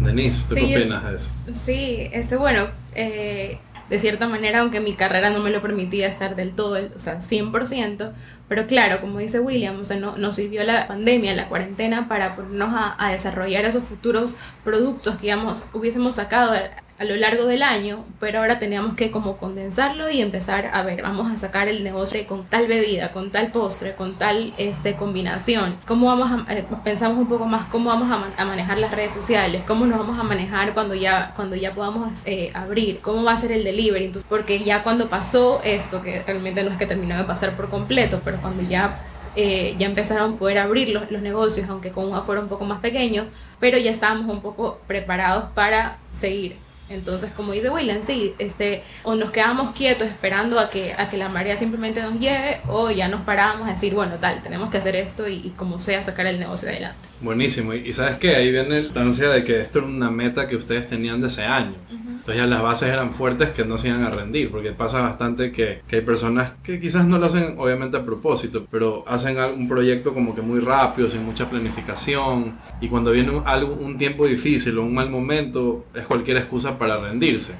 Denise, 0.01 0.49
¿tú 0.49 0.55
qué 0.55 0.77
opinas 0.79 1.05
de 1.05 1.17
eso? 1.17 1.31
Sí, 1.55 2.09
este, 2.13 2.37
bueno, 2.37 2.67
eh, 2.95 3.59
de 3.89 3.99
cierta 3.99 4.29
manera, 4.29 4.61
aunque 4.61 4.81
mi 4.81 4.95
carrera 4.95 5.31
no 5.31 5.41
me 5.41 5.51
lo 5.51 5.61
permitía 5.61 6.09
estar 6.09 6.37
del 6.37 6.53
todo, 6.53 6.79
o 6.95 6.99
sea, 6.99 7.21
100%, 7.21 8.13
pero 8.51 8.67
claro, 8.67 9.01
como 9.01 9.21
dice 9.21 9.39
William, 9.39 9.79
o 9.81 9.85
sea, 9.85 10.01
no, 10.01 10.17
nos 10.17 10.35
sirvió 10.35 10.65
la 10.65 10.89
pandemia, 10.89 11.37
la 11.37 11.49
cuarentena, 11.49 12.09
para 12.09 12.35
ponernos 12.35 12.75
a, 12.75 12.97
a 12.99 13.13
desarrollar 13.13 13.65
esos 13.65 13.85
futuros 13.85 14.35
productos 14.65 15.15
que 15.19 15.23
digamos, 15.23 15.71
hubiésemos 15.73 16.17
sacado 16.17 16.55
a 17.01 17.05
lo 17.05 17.17
largo 17.17 17.47
del 17.47 17.63
año, 17.63 18.05
pero 18.21 18.41
ahora 18.41 18.59
teníamos 18.59 18.95
que 18.95 19.11
como 19.11 19.39
condensarlo 19.39 20.11
y 20.11 20.21
empezar 20.21 20.69
a 20.71 20.83
ver, 20.83 21.01
vamos 21.01 21.33
a 21.33 21.39
sacar 21.39 21.67
el 21.67 21.83
negocio 21.83 22.27
con 22.27 22.45
tal 22.45 22.67
bebida, 22.67 23.11
con 23.11 23.31
tal 23.31 23.53
postre, 23.53 23.95
con 23.95 24.19
tal 24.19 24.53
este, 24.59 24.97
combinación, 24.97 25.79
cómo 25.87 26.09
vamos 26.09 26.31
a, 26.31 26.53
eh, 26.53 26.67
pensamos 26.85 27.17
un 27.17 27.27
poco 27.27 27.47
más 27.47 27.69
cómo 27.69 27.89
vamos 27.89 28.11
a, 28.37 28.45
manejar 28.45 28.77
las 28.77 28.91
redes 28.91 29.13
sociales, 29.13 29.63
cómo 29.67 29.87
nos 29.87 29.99
vamos 29.99 30.19
a 30.19 30.25
manejar 30.25 30.75
cuando 30.75 30.95
ya, 30.95 31.33
cuando 31.35 31.57
ya 31.57 31.73
podamos 31.73 32.21
eh, 32.27 32.51
abrir, 32.53 33.01
cómo 33.01 33.25
va 33.25 33.33
a 33.33 33.37
ser 33.39 33.53
el 33.53 33.65
delivery, 33.65 34.05
entonces, 34.05 34.29
porque 34.29 34.63
ya 34.63 34.83
cuando 34.83 35.09
pasó 35.09 35.63
esto, 35.65 36.03
que 36.03 36.23
realmente 36.23 36.63
no 36.63 36.71
es 36.71 36.77
que 36.77 36.85
terminó 36.85 37.17
de 37.17 37.25
pasar 37.25 37.57
por 37.57 37.71
completo, 37.71 38.21
pero 38.23 38.43
cuando 38.43 38.63
ya 38.63 39.01
eh, 39.37 39.75
ya 39.79 39.87
empezaron 39.87 40.35
a 40.35 40.37
poder 40.37 40.59
abrir 40.59 40.91
los, 40.91 41.11
los, 41.11 41.23
negocios, 41.23 41.67
aunque 41.71 41.93
con 41.93 42.05
un 42.05 42.15
afuera 42.15 42.43
un 42.43 42.49
poco 42.49 42.67
más 42.67 42.81
pequeño, 42.81 43.25
pero 43.59 43.79
ya 43.79 43.91
estábamos 43.91 44.29
un 44.37 44.43
poco 44.43 44.81
preparados 44.87 45.45
para 45.55 45.97
seguir. 46.13 46.57
Entonces, 46.91 47.31
como 47.31 47.53
dice 47.53 47.71
William, 47.71 48.03
sí, 48.03 48.35
este, 48.39 48.83
o 49.05 49.15
nos 49.15 49.31
quedamos 49.31 49.75
quietos 49.77 50.09
esperando 50.09 50.59
a 50.59 50.71
que, 50.71 50.93
a 50.93 51.09
que 51.09 51.17
la 51.17 51.29
marea 51.29 51.57
simplemente 51.57 52.03
nos 52.03 52.19
lleve, 52.19 52.61
o 52.67 52.91
ya 52.91 53.07
nos 53.07 53.21
paramos 53.21 53.69
a 53.69 53.71
decir, 53.71 53.95
bueno, 53.95 54.17
tal, 54.21 54.43
tenemos 54.43 54.71
que 54.71 54.79
hacer 54.79 54.97
esto 54.97 55.29
y, 55.29 55.51
como 55.57 55.79
sea 55.79 56.03
sacar 56.03 56.27
el 56.27 56.41
negocio 56.41 56.69
adelante. 56.69 57.10
Buenísimo, 57.21 57.75
y, 57.75 57.93
sabes 57.93 58.17
que 58.17 58.35
ahí 58.35 58.51
viene 58.51 58.69
la 58.69 58.81
instancia 58.81 59.29
de 59.29 59.45
que 59.45 59.61
esto 59.61 59.81
era 59.81 59.89
una 59.89 60.11
meta 60.11 60.49
que 60.49 60.57
ustedes 60.57 60.89
tenían 60.89 61.21
desde 61.21 61.45
años. 61.45 61.77
Entonces 61.91 62.37
ya 62.37 62.47
las 62.47 62.63
bases 62.63 62.89
eran 62.89 63.13
fuertes 63.13 63.51
que 63.51 63.65
no 63.65 63.77
se 63.77 63.89
iban 63.89 64.05
a 64.05 64.11
rendir, 64.11 64.51
porque 64.51 64.73
pasa 64.73 65.03
bastante 65.03 65.53
que, 65.53 65.83
que 65.87 65.97
hay 65.97 66.03
personas 66.03 66.55
que 66.63 66.81
quizás 66.81 67.07
no 67.07 67.19
lo 67.19 67.27
hacen 67.27 67.57
obviamente 67.59 67.99
a 67.99 68.05
propósito, 68.05 68.67
pero 68.71 69.05
hacen 69.07 69.39
un 69.39 69.69
proyecto 69.69 70.15
como 70.15 70.35
que 70.35 70.41
muy 70.41 70.61
rápido, 70.61 71.09
sin 71.09 71.25
mucha 71.25 71.51
planificación, 71.51 72.59
y 72.81 72.89
cuando 72.89 73.13
viene 73.13 73.43
algo, 73.45 73.75
un 73.75 73.99
tiempo 73.99 74.27
difícil 74.27 74.79
o 74.79 74.83
un 74.83 74.95
mal 74.95 75.11
momento, 75.11 75.85
es 75.95 76.07
cualquier 76.07 76.39
excusa 76.39 76.79
para 76.79 76.99
rendirse. 76.99 77.55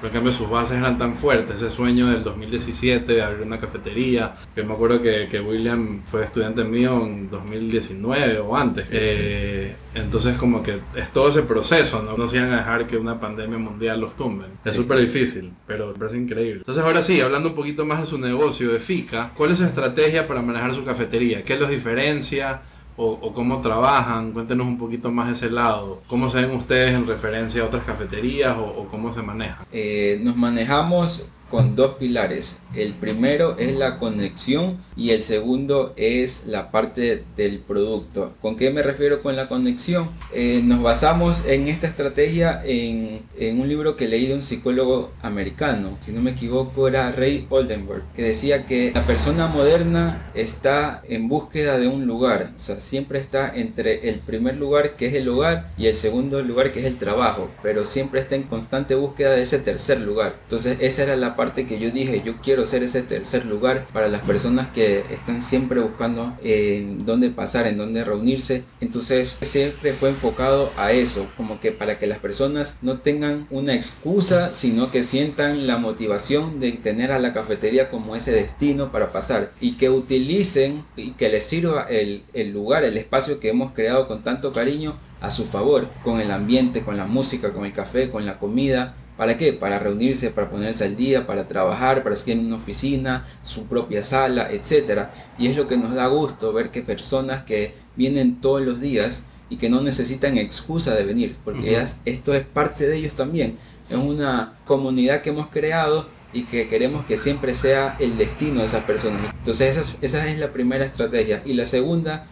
Pero 0.00 0.08
en 0.08 0.12
cambio 0.12 0.32
sus 0.32 0.48
bases 0.48 0.78
eran 0.78 0.98
tan 0.98 1.16
fuertes, 1.16 1.56
ese 1.56 1.70
sueño 1.70 2.08
del 2.08 2.22
2017 2.22 3.12
de 3.12 3.22
abrir 3.22 3.46
una 3.46 3.58
cafetería, 3.58 4.34
que 4.54 4.62
me 4.62 4.74
acuerdo 4.74 5.02
que, 5.02 5.28
que 5.28 5.40
William 5.40 6.02
fue 6.04 6.24
estudiante 6.24 6.64
mío 6.64 7.04
en 7.04 7.30
2019 7.30 8.38
o 8.40 8.56
antes. 8.56 8.86
Eh, 8.90 9.74
entonces 9.94 10.36
como 10.36 10.62
que 10.62 10.78
es 10.94 11.12
todo 11.12 11.30
ese 11.30 11.42
proceso, 11.42 12.02
¿no? 12.02 12.16
No 12.16 12.28
se 12.28 12.36
iban 12.36 12.52
a 12.52 12.58
dejar 12.58 12.86
que 12.86 12.96
una 12.96 13.18
pandemia 13.18 13.58
mundial 13.58 14.00
los 14.00 14.16
tumben. 14.16 14.50
Es 14.64 14.74
súper 14.74 15.00
difícil, 15.00 15.52
pero 15.66 15.88
me 15.88 15.94
parece 15.94 16.18
increíble. 16.18 16.58
Entonces 16.58 16.84
ahora 16.84 17.02
sí, 17.02 17.20
hablando 17.20 17.50
un 17.50 17.54
poquito 17.54 17.84
más 17.84 18.00
de 18.00 18.06
su 18.06 18.18
negocio, 18.18 18.72
de 18.72 18.80
FICA, 18.80 19.32
¿cuál 19.34 19.52
es 19.52 19.58
su 19.58 19.64
estrategia 19.64 20.26
para 20.28 20.42
manejar 20.42 20.74
su 20.74 20.84
cafetería? 20.84 21.44
¿Qué 21.44 21.56
los 21.56 21.70
diferencia? 21.70 22.62
O, 22.96 23.32
cómo 23.34 23.60
trabajan? 23.60 24.32
Cuéntenos 24.32 24.66
un 24.66 24.78
poquito 24.78 25.10
más 25.10 25.30
ese 25.30 25.50
lado. 25.50 26.02
¿Cómo 26.06 26.28
se 26.28 26.42
ven 26.42 26.56
ustedes 26.56 26.94
en 26.94 27.06
referencia 27.06 27.62
a 27.62 27.66
otras 27.66 27.84
cafeterías 27.84 28.56
o, 28.58 28.88
cómo 28.90 29.12
se 29.12 29.22
maneja? 29.22 29.64
Eh, 29.72 30.18
nos 30.22 30.36
manejamos 30.36 31.30
con 31.50 31.76
dos 31.76 31.94
pilares. 31.94 32.60
El 32.74 32.94
primero 32.94 33.56
es 33.58 33.74
la 33.74 33.98
conexión 33.98 34.78
y 34.96 35.10
el 35.10 35.22
segundo 35.22 35.92
es 35.96 36.46
la 36.46 36.70
parte 36.70 37.24
del 37.36 37.60
producto. 37.60 38.34
¿Con 38.42 38.56
qué 38.56 38.70
me 38.70 38.82
refiero 38.82 39.22
con 39.22 39.36
la 39.36 39.48
conexión? 39.48 40.10
Eh, 40.32 40.60
nos 40.64 40.82
basamos 40.82 41.46
en 41.46 41.68
esta 41.68 41.86
estrategia 41.86 42.62
en, 42.64 43.22
en, 43.38 43.60
un 43.60 43.68
libro 43.68 43.96
que 43.96 44.08
leí 44.08 44.26
de 44.26 44.34
un 44.34 44.42
psicólogo 44.42 45.12
americano, 45.22 45.96
si 46.04 46.12
no 46.12 46.20
me 46.20 46.32
equivoco 46.32 46.88
era 46.88 47.12
Ray 47.12 47.46
Oldenburg, 47.48 48.02
que 48.14 48.22
decía 48.22 48.66
que 48.66 48.92
la 48.94 49.06
persona 49.06 49.46
moderna 49.46 50.30
está 50.34 51.02
en 51.08 51.28
búsqueda 51.28 51.78
de 51.78 51.88
un 51.88 52.06
lugar, 52.06 52.52
o 52.54 52.58
sea, 52.58 52.80
siempre 52.80 53.18
está 53.18 53.54
entre 53.54 54.08
el 54.08 54.16
primer 54.16 54.56
lugar 54.56 54.96
que 54.96 55.06
es 55.06 55.14
el 55.14 55.28
hogar 55.28 55.70
y 55.78 55.86
el 55.86 55.96
segundo 55.96 56.42
lugar 56.42 56.72
que 56.72 56.80
es 56.80 56.86
el 56.86 56.98
trabajo, 56.98 57.50
pero 57.62 57.84
siempre 57.84 58.20
está 58.20 58.34
en 58.34 58.44
constante 58.44 58.94
búsqueda 58.94 59.32
de 59.32 59.42
ese 59.42 59.58
tercer 59.58 60.00
lugar. 60.00 60.36
Entonces 60.44 60.78
esa 60.80 61.04
era 61.04 61.16
la 61.16 61.35
parte 61.36 61.66
que 61.66 61.78
yo 61.78 61.90
dije, 61.90 62.22
yo 62.24 62.36
quiero 62.40 62.66
ser 62.66 62.82
ese 62.82 63.02
tercer 63.02 63.44
lugar 63.46 63.86
para 63.92 64.08
las 64.08 64.22
personas 64.22 64.68
que 64.70 65.04
están 65.10 65.42
siempre 65.42 65.80
buscando 65.80 66.36
en 66.42 67.04
dónde 67.04 67.30
pasar, 67.30 67.66
en 67.66 67.78
dónde 67.78 68.04
reunirse. 68.04 68.64
Entonces 68.80 69.38
siempre 69.42 69.92
fue 69.92 70.10
enfocado 70.10 70.72
a 70.76 70.92
eso, 70.92 71.28
como 71.36 71.60
que 71.60 71.72
para 71.72 71.98
que 71.98 72.06
las 72.06 72.18
personas 72.18 72.78
no 72.82 72.98
tengan 72.98 73.46
una 73.50 73.74
excusa, 73.74 74.54
sino 74.54 74.90
que 74.90 75.02
sientan 75.02 75.66
la 75.66 75.76
motivación 75.76 76.60
de 76.60 76.72
tener 76.72 77.12
a 77.12 77.18
la 77.18 77.32
cafetería 77.32 77.88
como 77.90 78.16
ese 78.16 78.32
destino 78.32 78.90
para 78.90 79.12
pasar 79.12 79.52
y 79.60 79.72
que 79.72 79.90
utilicen 79.90 80.84
y 80.96 81.12
que 81.12 81.28
les 81.28 81.44
sirva 81.44 81.82
el, 81.88 82.24
el 82.32 82.52
lugar, 82.52 82.84
el 82.84 82.96
espacio 82.96 83.40
que 83.40 83.50
hemos 83.50 83.72
creado 83.72 84.08
con 84.08 84.22
tanto 84.22 84.52
cariño 84.52 84.98
a 85.20 85.30
su 85.30 85.44
favor, 85.44 85.88
con 86.02 86.20
el 86.20 86.30
ambiente, 86.30 86.82
con 86.82 86.96
la 86.96 87.06
música, 87.06 87.52
con 87.52 87.64
el 87.64 87.72
café, 87.72 88.10
con 88.10 88.26
la 88.26 88.38
comida, 88.38 88.94
¿Para 89.16 89.38
qué? 89.38 89.52
Para 89.52 89.78
reunirse, 89.78 90.30
para 90.30 90.50
ponerse 90.50 90.84
al 90.84 90.96
día, 90.96 91.26
para 91.26 91.48
trabajar, 91.48 92.02
para 92.02 92.14
estar 92.14 92.34
en 92.34 92.46
una 92.46 92.56
oficina, 92.56 93.24
su 93.42 93.64
propia 93.64 94.02
sala, 94.02 94.50
etc. 94.50 95.06
Y 95.38 95.48
es 95.48 95.56
lo 95.56 95.66
que 95.66 95.76
nos 95.76 95.94
da 95.94 96.06
gusto 96.08 96.52
ver 96.52 96.70
que 96.70 96.82
personas 96.82 97.44
que 97.44 97.74
vienen 97.96 98.40
todos 98.40 98.60
los 98.60 98.80
días 98.80 99.24
y 99.48 99.56
que 99.56 99.70
no 99.70 99.80
necesitan 99.80 100.36
excusa 100.36 100.94
de 100.94 101.04
venir, 101.04 101.36
porque 101.44 101.82
esto 102.04 102.34
es 102.34 102.44
parte 102.44 102.86
de 102.86 102.96
ellos 102.96 103.14
también. 103.14 103.58
Es 103.88 103.96
una 103.96 104.58
comunidad 104.64 105.22
que 105.22 105.30
hemos 105.30 105.48
creado 105.48 106.08
y 106.32 106.42
que 106.42 106.68
queremos 106.68 107.06
que 107.06 107.16
siempre 107.16 107.54
sea 107.54 107.96
el 107.98 108.18
destino 108.18 108.60
de 108.60 108.66
esas 108.66 108.84
personas. 108.84 109.20
Entonces 109.38 109.76
esa 109.76 109.96
esa 110.02 110.28
es 110.28 110.38
la 110.38 110.52
primera 110.52 110.84
estrategia. 110.84 111.42
Y 111.46 111.54
la 111.54 111.64
segunda 111.64 112.26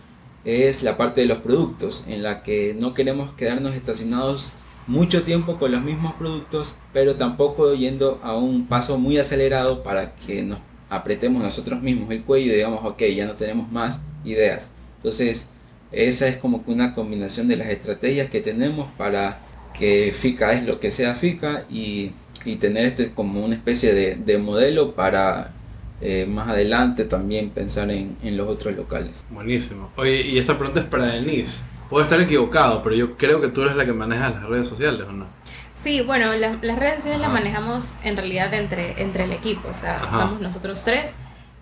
es 0.45 0.83
la 0.83 0.97
parte 0.97 1.23
de 1.23 1.27
los 1.27 1.39
productos, 1.39 2.05
en 2.07 2.23
la 2.23 2.43
que 2.43 2.77
no 2.79 2.93
queremos 2.93 3.33
quedarnos 3.35 3.75
estacionados 3.75 4.53
mucho 4.87 5.23
tiempo 5.23 5.59
con 5.59 5.73
los 5.73 5.83
mismos 5.83 6.15
productos, 6.15 6.77
pero 6.93 7.17
tampoco 7.17 7.75
yendo 7.75 8.21
a 8.23 8.37
un 8.37 8.67
paso 8.67 8.99
muy 8.99 9.19
acelerado 9.19 9.83
para 9.83 10.15
que 10.15 10.43
nos 10.43 10.59
apretemos 10.91 11.43
nosotros 11.43 11.83
mismos 11.83 12.11
el 12.11 12.23
cuello 12.23 12.53
y 12.53 12.57
digamos, 12.57 12.85
ok, 12.85 13.03
ya 13.17 13.27
no 13.27 13.35
tenemos 13.35 13.71
más 13.71 14.01
ideas. 14.25 14.75
Entonces, 14.97 15.51
esa 15.93 16.29
es 16.29 16.37
como 16.37 16.65
que 16.65 16.73
una 16.73 16.95
combinación 16.95 17.49
de 17.49 17.57
las 17.57 17.69
estrategias 17.69 18.29
que 18.31 18.41
tenemos 18.41 18.91
para 18.97 19.41
que 19.79 20.15
FICA 20.17 20.53
es 20.53 20.65
lo 20.65 20.81
que 20.81 20.91
sea 20.91 21.15
FICA 21.15 21.65
y, 21.71 22.13
y 22.45 22.57
tener 22.57 22.87
este 22.87 23.13
como 23.13 23.45
una 23.45 23.55
especie 23.55 23.95
de, 23.95 24.17
de 24.17 24.39
modelo 24.39 24.95
para 24.95 25.53
eh, 26.01 26.27
más 26.27 26.49
adelante 26.49 27.05
también 27.05 27.51
pensar 27.51 27.91
en, 27.91 28.17
en, 28.23 28.37
los 28.37 28.49
otros 28.49 28.75
locales. 28.77 29.25
Buenísimo. 29.31 29.91
Oye, 29.97 30.23
y 30.23 30.39
esta 30.39 30.59
pregunta 30.59 30.81
es 30.81 30.87
para 30.87 31.07
Denise. 31.07 31.63
Puedo 31.95 32.03
estar 32.03 32.21
equivocado, 32.21 32.83
pero 32.83 32.97
yo 32.97 33.17
creo 33.17 33.41
que 33.41 33.47
tú 33.47 33.63
eres 33.63 33.77
la 33.77 33.87
que 33.87 33.93
maneja 33.93 34.29
las 34.29 34.49
redes 34.49 34.67
sociales, 34.67 35.03
¿o 35.09 35.13
no? 35.13 35.29
Sí, 35.77 36.01
bueno, 36.01 36.33
la, 36.33 36.59
las 36.61 36.77
redes 36.77 36.95
sociales 36.97 37.21
las 37.21 37.31
manejamos 37.31 37.93
en 38.03 38.17
realidad 38.17 38.53
entre, 38.53 39.01
entre 39.01 39.23
el 39.23 39.31
equipo, 39.31 39.69
o 39.69 39.73
sea, 39.73 39.99
Ajá. 39.99 40.07
estamos 40.07 40.41
nosotros 40.41 40.83
tres 40.83 41.15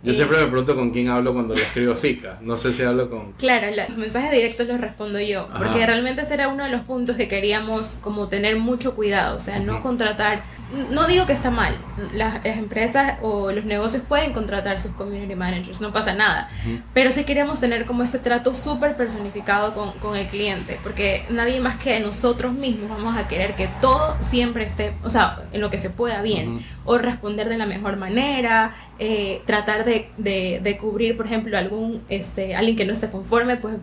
yo 0.05 0.13
siempre 0.15 0.39
me 0.39 0.47
pregunto 0.47 0.75
con 0.75 0.91
quién 0.91 1.09
hablo 1.09 1.33
cuando 1.33 1.55
le 1.55 1.63
escribo 1.63 1.95
FICA. 1.95 2.39
No 2.41 2.57
sé 2.57 2.73
si 2.73 2.83
hablo 2.83 3.09
con... 3.09 3.33
Claro, 3.35 3.69
los 3.77 3.97
mensajes 3.97 4.33
directos 4.33 4.67
los 4.67 4.81
respondo 4.81 5.21
yo. 5.21 5.49
Porque 5.57 5.87
realmente 5.87 6.23
ese 6.23 6.35
era 6.35 6.49
uno 6.49 6.65
de 6.65 6.71
los 6.71 6.81
puntos 6.81 7.17
que 7.17 7.29
queríamos 7.29 8.01
como 8.03 8.27
tener 8.27 8.57
mucho 8.57 8.97
cuidado. 8.97 9.37
O 9.37 9.41
sea, 9.41 9.61
no 9.61 9.81
contratar... 9.81 10.43
No 10.91 11.07
digo 11.07 11.27
que 11.27 11.33
está 11.33 11.51
mal. 11.51 11.77
Las, 12.13 12.45
empresas 12.45 13.19
o 13.23 13.53
los 13.53 13.65
negocios 13.65 14.03
pueden 14.03 14.33
contratar 14.33 14.81
sus 14.81 14.93
community 14.93 15.35
managers. 15.35 15.81
No 15.81 15.93
pasa 15.93 16.15
nada. 16.15 16.51
Pero 16.95 17.13
sí 17.13 17.25
queríamos 17.25 17.61
tener 17.61 17.87
como 17.87 18.03
este 18.03 18.19
trato 18.19 18.55
súper 18.55 18.97
personificado 18.97 19.75
con, 19.75 19.93
con 19.99 20.17
el 20.17 20.27
cliente. 20.27 20.79
Porque 20.83 21.25
nadie 21.31 21.61
más 21.61 21.79
que 21.79 21.99
nosotros 22.01 22.53
mismos 22.53 22.91
vamos 22.91 23.17
a 23.17 23.29
querer 23.29 23.55
que 23.55 23.69
todo 23.81 24.17
siempre 24.21 24.65
esté... 24.65 24.95
O 25.05 25.11
sea, 25.11 25.43
en 25.53 25.61
lo 25.61 25.71
que 25.71 25.79
se 25.79 25.91
pueda 25.91 26.23
bien. 26.23 26.65
O 26.85 26.99
responder 26.99 27.49
de 27.49 27.59
la 27.59 27.67
mejor 27.67 27.97
manera. 27.97 28.75
Eh, 28.99 29.43
tratar 29.47 29.85
de 29.85 30.03
de, 30.17 30.79
cubrir, 30.81 31.17
por 31.17 31.27
ejemplo, 31.27 31.57
algún, 31.57 32.03
este, 32.09 32.55
alguien 32.55 32.77
que 32.77 32.85
no 32.85 32.93
esté 32.93 33.11
conforme, 33.11 33.57
pues 33.57 33.75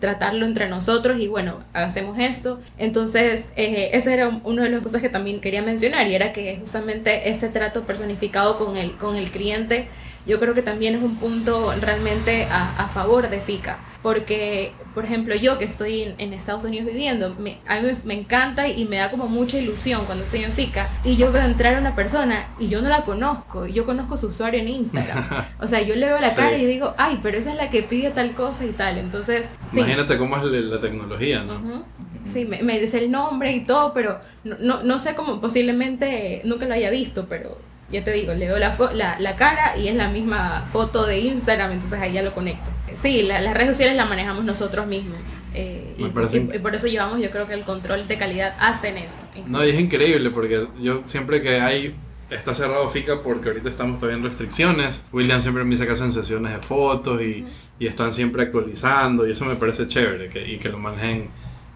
tratarlo 0.00 0.46
entre 0.46 0.68
nosotros 0.68 1.18
y 1.20 1.28
bueno, 1.28 1.60
hacemos 1.72 2.18
esto. 2.18 2.60
Entonces, 2.78 3.48
eh, 3.56 3.90
era 3.92 4.28
uno 4.44 4.62
de 4.62 4.70
las 4.70 4.82
cosas 4.82 5.02
que 5.02 5.08
también 5.08 5.40
quería 5.40 5.62
mencionar 5.62 6.06
y 6.08 6.14
era 6.14 6.32
que 6.32 6.56
justamente 6.60 7.28
este 7.28 7.48
trato 7.48 7.84
personificado 7.84 8.56
con 8.56 8.76
el, 8.76 8.96
con 8.96 9.16
el 9.16 9.30
cliente, 9.30 9.88
yo 10.26 10.38
creo 10.40 10.54
que 10.54 10.62
también 10.62 10.94
es 10.94 11.02
un 11.02 11.16
punto 11.16 11.72
realmente 11.80 12.44
a, 12.50 12.84
a 12.84 12.88
favor 12.88 13.30
de 13.30 13.40
FICA 13.40 13.78
porque, 14.02 14.72
por 14.94 15.04
ejemplo, 15.04 15.34
yo 15.34 15.58
que 15.58 15.64
estoy 15.64 16.14
en, 16.18 16.32
Estados 16.32 16.64
Unidos 16.64 16.86
viviendo, 16.86 17.34
me, 17.38 17.58
a 17.66 17.80
mí 17.80 17.88
me, 18.04 18.14
encanta 18.14 18.68
y 18.68 18.84
me 18.84 18.96
da 18.96 19.10
como 19.10 19.26
mucha 19.26 19.58
ilusión 19.58 20.04
cuando 20.06 20.24
estoy 20.24 20.44
en 20.44 20.52
FICA 20.52 20.88
y 21.04 21.16
yo 21.16 21.32
veo 21.32 21.44
entrar 21.44 21.74
a 21.74 21.80
una 21.80 21.96
persona 21.96 22.46
y 22.60 22.68
yo 22.68 22.80
no 22.80 22.88
la 22.88 23.04
conozco, 23.04 23.66
yo 23.66 23.84
conozco 23.84 24.16
su 24.16 24.28
usuario 24.28 24.60
en 24.60 24.68
Instagram. 24.68 25.46
O 25.60 25.66
sea, 25.66 25.82
yo 25.82 25.96
le 25.96 26.06
veo 26.06 26.20
la 26.20 26.34
cara 26.34 26.56
y 26.56 26.64
digo, 26.64 26.94
ay, 26.96 27.18
pero 27.22 27.36
esa 27.36 27.50
es 27.50 27.56
la 27.56 27.70
que 27.70 27.82
pide 27.82 28.10
tal 28.10 28.34
cosa 28.34 28.64
y 28.64 28.70
tal. 28.70 28.98
Entonces, 28.98 29.50
Imagínate 29.72 30.16
cómo 30.16 30.36
es 30.36 30.44
la 30.44 30.80
tecnología, 30.80 31.42
¿no? 31.42 31.84
Sí, 32.24 32.44
me, 32.44 32.62
me, 32.62 32.78
dice 32.78 32.98
el 32.98 33.10
nombre 33.10 33.52
y 33.52 33.64
todo, 33.64 33.92
pero 33.92 34.20
no, 34.44 34.56
no, 34.60 34.82
no 34.84 34.98
sé 34.98 35.14
cómo, 35.14 35.40
posiblemente 35.40 36.42
nunca 36.44 36.66
lo 36.66 36.74
haya 36.74 36.90
visto, 36.90 37.26
pero 37.28 37.58
ya 37.90 38.04
te 38.04 38.12
digo, 38.12 38.34
le 38.34 38.46
veo 38.46 38.58
la, 38.58 38.76
la, 38.92 39.18
la, 39.18 39.36
cara 39.36 39.76
y 39.78 39.88
es 39.88 39.94
la 39.94 40.08
misma 40.10 40.66
foto 40.70 41.06
de 41.06 41.20
Instagram, 41.20 41.72
entonces 41.72 41.98
ahí 41.98 42.12
ya 42.12 42.22
lo 42.22 42.34
conecto. 42.34 42.70
Sí, 42.94 43.22
las 43.22 43.54
redes 43.54 43.68
sociales 43.68 43.96
las 43.96 44.08
manejamos 44.08 44.44
nosotros 44.44 44.86
mismos. 44.86 45.38
Eh, 45.54 45.94
y, 45.96 46.58
por 46.58 46.74
eso 46.74 46.86
llevamos 46.86 47.20
yo 47.20 47.30
creo 47.30 47.46
que 47.46 47.54
el 47.54 47.64
control 47.64 48.08
de 48.08 48.18
calidad 48.18 48.56
hasta 48.58 48.88
en 48.88 48.98
eso. 48.98 49.22
No, 49.46 49.64
y 49.64 49.70
es 49.70 49.78
increíble 49.78 50.30
porque 50.30 50.66
yo 50.80 51.02
siempre 51.04 51.42
que 51.42 51.60
hay... 51.60 51.94
Está 52.28 52.52
cerrado 52.52 52.90
FICA 52.90 53.22
porque 53.22 53.48
ahorita 53.48 53.70
estamos 53.70 53.98
todavía 53.98 54.18
en 54.18 54.24
restricciones. 54.24 55.02
William 55.12 55.40
siempre 55.40 55.64
me 55.64 55.74
saca 55.76 55.92
en 55.92 56.12
sesiones 56.12 56.52
de 56.52 56.58
fotos 56.58 57.22
y, 57.22 57.46
y, 57.78 57.86
están 57.86 58.12
siempre 58.12 58.42
actualizando 58.42 59.26
y 59.26 59.30
eso 59.30 59.46
me 59.46 59.54
parece 59.54 59.88
chévere 59.88 60.28
que, 60.28 60.46
y 60.46 60.58
que 60.58 60.68
lo 60.68 60.78
manejen 60.78 61.30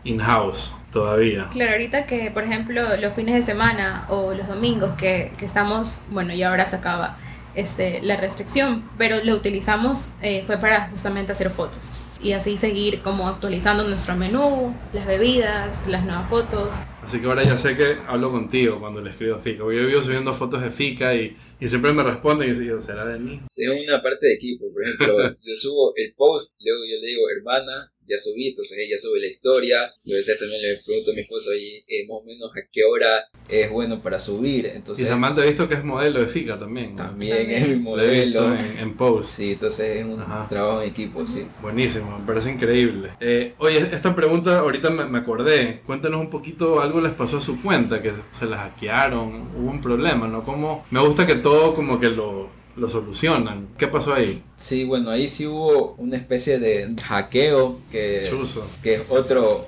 in-house 0.05 0.77
todavía. 0.91 1.49
Claro, 1.53 1.73
ahorita 1.73 2.07
que, 2.07 2.31
por 2.31 2.45
ejemplo, 2.45 2.97
los 2.97 3.15
fines 3.15 3.35
de 3.35 3.43
semana 3.43 4.07
o 4.09 4.35
los 4.35 4.47
domingos 4.47 4.95
que, 4.97 5.33
que 5.38 5.45
estamos, 5.45 6.01
bueno, 6.11 6.33
y 6.33 6.43
ahora 6.43 6.67
se 6.67 6.77
acaba 6.77 7.19
este, 7.55 8.01
la 8.03 8.17
restricción, 8.17 8.88
pero 8.99 9.23
lo 9.25 9.35
utilizamos 9.35 10.15
eh, 10.23 10.45
fue 10.47 10.59
para 10.59 10.88
justamente 10.88 11.33
hacer 11.33 11.51
fotos 11.51 12.03
y 12.23 12.33
así 12.33 12.57
seguir 12.57 13.03
como 13.03 13.29
actualizando 13.29 13.83
nuestro 13.83 14.17
menú, 14.17 14.75
las 14.93 15.07
bebidas, 15.07 15.88
las 15.88 16.05
nuevas 16.05 16.31
fotos. 16.31 16.77
Así 17.03 17.21
que 17.21 17.27
ahora 17.27 17.43
ya 17.43 17.59
sé 17.59 17.77
que 17.77 17.97
hablo 18.07 18.31
contigo 18.31 18.79
cuando 18.79 19.01
le 19.01 19.11
escribo 19.11 19.37
a 19.37 19.41
Fica. 19.41 19.59
Yo 19.59 19.67
vivo 19.67 20.01
subiendo 20.03 20.33
fotos 20.35 20.62
de 20.62 20.71
Fica 20.71 21.15
y, 21.17 21.37
y 21.59 21.69
siempre 21.69 21.93
me 21.93 22.05
responden 22.05 22.51
y 22.51 22.59
digo, 22.59 22.81
¿será 22.81 23.05
de 23.05 23.19
mí? 23.19 23.41
Sí, 23.49 23.67
una 23.67 24.01
parte 24.01 24.29
de 24.29 24.35
equipo. 24.35 24.67
Por 24.73 24.85
ejemplo, 24.85 25.37
yo 25.43 25.55
subo 25.57 25.93
el 25.97 26.15
post, 26.17 26.55
luego 26.61 26.81
yo 26.88 27.01
le 27.01 27.09
digo, 27.09 27.23
hermana, 27.37 27.93
ya 28.12 28.18
subí, 28.18 28.48
entonces 28.48 28.79
ella 28.79 28.98
sube 28.98 29.20
la 29.20 29.27
historia. 29.27 29.92
Yo 30.05 30.14
a 30.14 30.18
veces 30.18 30.38
también 30.38 30.61
le 30.62 30.77
pregunto 30.85 31.11
a 31.11 31.14
mi 31.14 31.20
esposa 31.20 31.51
ahí 31.53 31.83
eh, 31.88 32.07
más 32.07 32.18
o 32.20 32.25
menos 32.25 32.51
a 32.51 32.61
qué 32.70 32.85
hora 32.85 33.29
es 33.48 33.70
bueno 33.70 34.03
para 34.03 34.18
subir. 34.18 34.66
Entonces, 34.66 35.07
y 35.07 35.09
Samantha 35.09 35.42
he 35.42 35.48
visto 35.48 35.68
que 35.68 35.75
es 35.75 35.85
modelo 35.85 36.20
de 36.20 36.27
FICA 36.27 36.59
también. 36.59 36.96
También, 36.96 37.51
es 37.51 37.68
mi 37.68 37.77
modelo. 37.77 38.53
En, 38.55 38.79
en, 38.79 38.96
post. 38.96 39.31
Sí, 39.31 39.53
entonces 39.53 39.98
es 39.98 40.05
un 40.05 40.22
trabajo 40.48 40.83
en 40.83 40.90
equipo, 40.90 41.27
sí. 41.27 41.46
Buenísimo, 41.61 42.18
me 42.18 42.27
parece 42.27 42.51
increíble. 42.51 43.11
Eh, 43.20 43.55
oye, 43.59 43.79
esta 43.79 44.14
pregunta 44.14 44.59
ahorita 44.59 44.90
me, 44.90 45.07
me, 45.07 45.18
acordé. 45.18 45.81
Cuéntanos 45.87 46.20
un 46.20 46.31
poquito, 46.31 46.81
algo 46.81 47.01
les 47.01 47.12
pasó 47.12 47.38
a 47.38 47.40
su 47.40 47.61
cuenta, 47.62 48.03
que 48.03 48.12
se 48.33 48.46
la 48.46 48.59
hackearon, 48.59 49.51
hubo 49.57 49.70
un 49.70 49.81
problema, 49.81 50.29
¿no? 50.29 50.44
Como, 50.44 50.85
me 50.90 51.01
gusta 51.01 51.27
que 51.27 51.37
todo 51.37 51.75
como 51.75 51.98
que 51.98 52.09
lo 52.09 52.62
lo 52.77 52.89
solucionan. 52.89 53.69
¿Qué 53.77 53.87
pasó 53.87 54.15
ahí? 54.15 54.43
Sí, 54.57 54.85
bueno, 54.85 55.11
ahí 55.11 55.29
sí 55.29 55.47
hubo 55.47 55.95
una 55.99 56.17
especie 56.17 56.59
de 56.59 56.95
hackeo 57.03 57.79
que, 57.91 58.31
que 58.83 58.95
es 58.95 59.03
otro... 59.09 59.67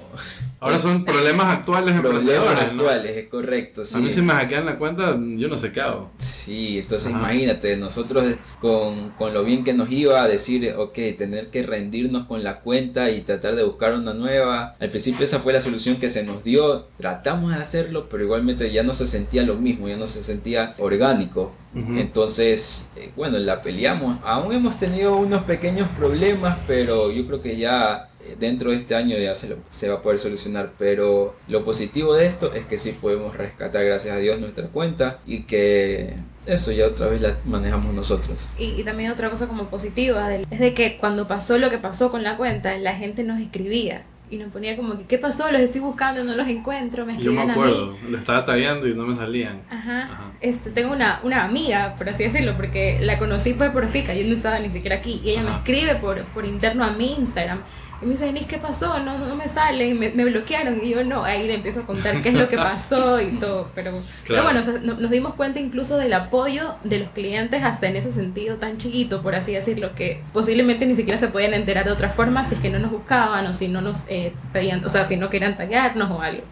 Ahora 0.60 0.78
son 0.78 1.04
problemas 1.04 1.58
actuales 1.58 1.94
Problemas 2.00 2.60
actuales, 2.60 3.16
es 3.16 3.28
correcto. 3.28 3.84
Sí. 3.84 3.96
A 3.96 4.00
mí 4.00 4.10
si 4.10 4.22
me 4.22 4.32
hackean 4.32 4.66
la 4.66 4.76
cuenta, 4.76 5.18
yo 5.18 5.48
no 5.48 5.58
sé 5.58 5.72
qué 5.72 5.80
hago. 5.80 6.10
Sí, 6.18 6.78
entonces 6.78 7.10
imagínate, 7.10 7.76
nosotros 7.76 8.24
con, 8.60 9.10
con, 9.10 9.34
lo 9.34 9.44
bien 9.44 9.64
que 9.64 9.74
nos 9.74 9.90
iba 9.90 10.22
a 10.22 10.28
decir, 10.28 10.74
ok, 10.76 10.94
tener 11.18 11.50
que 11.50 11.62
rendirnos 11.62 12.26
con 12.26 12.42
la 12.42 12.60
cuenta 12.60 13.10
y 13.10 13.22
tratar 13.22 13.56
de 13.56 13.64
buscar 13.64 13.94
una 13.94 14.14
nueva. 14.14 14.74
Al 14.80 14.90
principio 14.90 15.24
esa 15.24 15.40
fue 15.40 15.52
la 15.52 15.60
solución 15.60 15.96
que 15.96 16.10
se 16.10 16.24
nos 16.24 16.44
dio. 16.44 16.86
Tratamos 16.98 17.54
de 17.54 17.60
hacerlo, 17.60 18.08
pero 18.08 18.24
igualmente 18.24 18.70
ya 18.72 18.82
no 18.82 18.92
se 18.92 19.06
sentía 19.06 19.42
lo 19.42 19.56
mismo, 19.56 19.88
ya 19.88 19.96
no 19.96 20.06
se 20.06 20.22
sentía 20.24 20.74
orgánico. 20.78 21.54
Entonces, 21.74 22.92
eh, 22.94 23.10
bueno, 23.16 23.36
la 23.38 23.60
peleamos. 23.60 24.18
Aún 24.22 24.52
hemos 24.52 24.78
tenido 24.78 25.16
unos 25.16 25.42
pequeños 25.42 25.88
problemas, 25.88 26.58
pero 26.68 27.10
yo 27.10 27.26
creo 27.26 27.40
que 27.40 27.56
ya 27.56 28.10
dentro 28.38 28.70
de 28.70 28.76
este 28.76 28.94
año 28.94 29.16
ya 29.18 29.34
se, 29.34 29.56
se, 29.70 29.88
va 29.88 29.96
a 29.96 30.02
poder 30.02 30.18
solucionar. 30.18 30.72
Pero 30.78 31.36
lo 31.48 31.64
positivo 31.64 32.14
de 32.14 32.26
esto 32.26 32.52
es 32.52 32.66
que 32.66 32.78
sí 32.78 32.92
podemos 32.92 33.36
rescatar, 33.36 33.84
gracias 33.84 34.16
a 34.16 34.18
Dios, 34.18 34.40
nuestra 34.40 34.68
cuenta 34.68 35.20
y 35.26 35.42
que 35.42 36.14
eso 36.46 36.72
ya 36.72 36.86
otra 36.86 37.08
vez 37.08 37.20
la 37.20 37.38
manejamos 37.44 37.94
nosotros. 37.94 38.48
Y, 38.58 38.80
y 38.80 38.84
también 38.84 39.10
otra 39.10 39.30
cosa 39.30 39.46
como 39.46 39.68
positiva 39.68 40.34
es 40.34 40.58
de 40.58 40.74
que 40.74 40.98
cuando 40.98 41.26
pasó 41.26 41.58
lo 41.58 41.70
que 41.70 41.78
pasó 41.78 42.10
con 42.10 42.22
la 42.22 42.36
cuenta, 42.36 42.76
la 42.78 42.94
gente 42.94 43.22
nos 43.22 43.40
escribía 43.40 44.04
y 44.30 44.38
nos 44.38 44.50
ponía 44.50 44.76
como 44.76 44.96
que, 44.96 45.04
¿qué 45.04 45.18
pasó? 45.18 45.50
Los 45.52 45.60
estoy 45.60 45.80
buscando, 45.80 46.24
no 46.24 46.34
los 46.34 46.48
encuentro, 46.48 47.04
me 47.04 47.16
Yo 47.22 47.32
me 47.32 47.42
acuerdo, 47.42 47.96
lo 48.08 48.18
estaba 48.18 48.44
tagueando 48.44 48.88
y 48.88 48.94
no 48.94 49.06
me 49.06 49.14
salían. 49.14 49.60
Ajá. 49.70 50.32
Este, 50.40 50.70
tengo 50.70 50.92
una, 50.92 51.20
una 51.22 51.44
amiga, 51.44 51.94
por 51.96 52.08
así 52.08 52.24
decirlo, 52.24 52.56
porque 52.56 52.98
la 53.00 53.18
conocí 53.18 53.54
fue 53.54 53.70
por 53.70 53.88
FICA, 53.88 54.14
yo 54.14 54.26
no 54.26 54.34
estaba 54.34 54.58
ni 54.58 54.70
siquiera 54.70 54.96
aquí, 54.96 55.20
y 55.24 55.30
ella 55.30 55.42
me 55.42 55.54
escribe 55.56 55.96
por, 55.96 56.24
por 56.26 56.44
interno 56.44 56.84
a 56.84 56.92
mi 56.92 57.14
Instagram 57.14 57.62
y 58.04 58.06
me 58.06 58.12
dice, 58.12 58.26
Denise, 58.26 58.46
¿qué 58.46 58.58
pasó? 58.58 58.98
No, 59.00 59.18
no, 59.18 59.34
me 59.34 59.48
sale, 59.48 59.94
me, 59.94 60.10
me, 60.10 60.24
bloquearon. 60.26 60.84
Y 60.84 60.90
yo 60.90 61.02
no, 61.04 61.24
ahí 61.24 61.46
le 61.46 61.54
empiezo 61.54 61.80
a 61.80 61.86
contar 61.86 62.22
qué 62.22 62.28
es 62.28 62.34
lo 62.34 62.48
que 62.48 62.56
pasó 62.58 63.20
y 63.20 63.38
todo. 63.38 63.70
Pero, 63.74 64.02
pero 64.26 64.42
bueno, 64.42 64.60
nos 64.82 65.10
dimos 65.10 65.34
cuenta 65.34 65.58
incluso 65.58 65.96
del 65.96 66.12
apoyo 66.12 66.76
de 66.84 66.98
los 66.98 67.08
clientes 67.10 67.62
hasta 67.62 67.88
en 67.88 67.96
ese 67.96 68.12
sentido 68.12 68.56
tan 68.56 68.76
chiquito, 68.76 69.22
por 69.22 69.34
así 69.34 69.54
decirlo, 69.54 69.94
que 69.94 70.22
posiblemente 70.32 70.84
ni 70.84 70.94
siquiera 70.94 71.18
se 71.18 71.28
podían 71.28 71.54
enterar 71.54 71.86
de 71.86 71.92
otra 71.92 72.10
forma 72.10 72.44
si 72.44 72.56
es 72.56 72.60
que 72.60 72.70
no 72.70 72.78
nos 72.78 72.90
buscaban 72.90 73.46
o 73.46 73.54
si 73.54 73.68
no 73.68 73.80
nos 73.80 74.04
eh, 74.08 74.34
pedían, 74.52 74.84
o 74.84 74.90
sea, 74.90 75.04
si 75.04 75.16
no 75.16 75.30
querían 75.30 75.56
tallarnos 75.56 76.10
o 76.10 76.20
algo. 76.20 76.42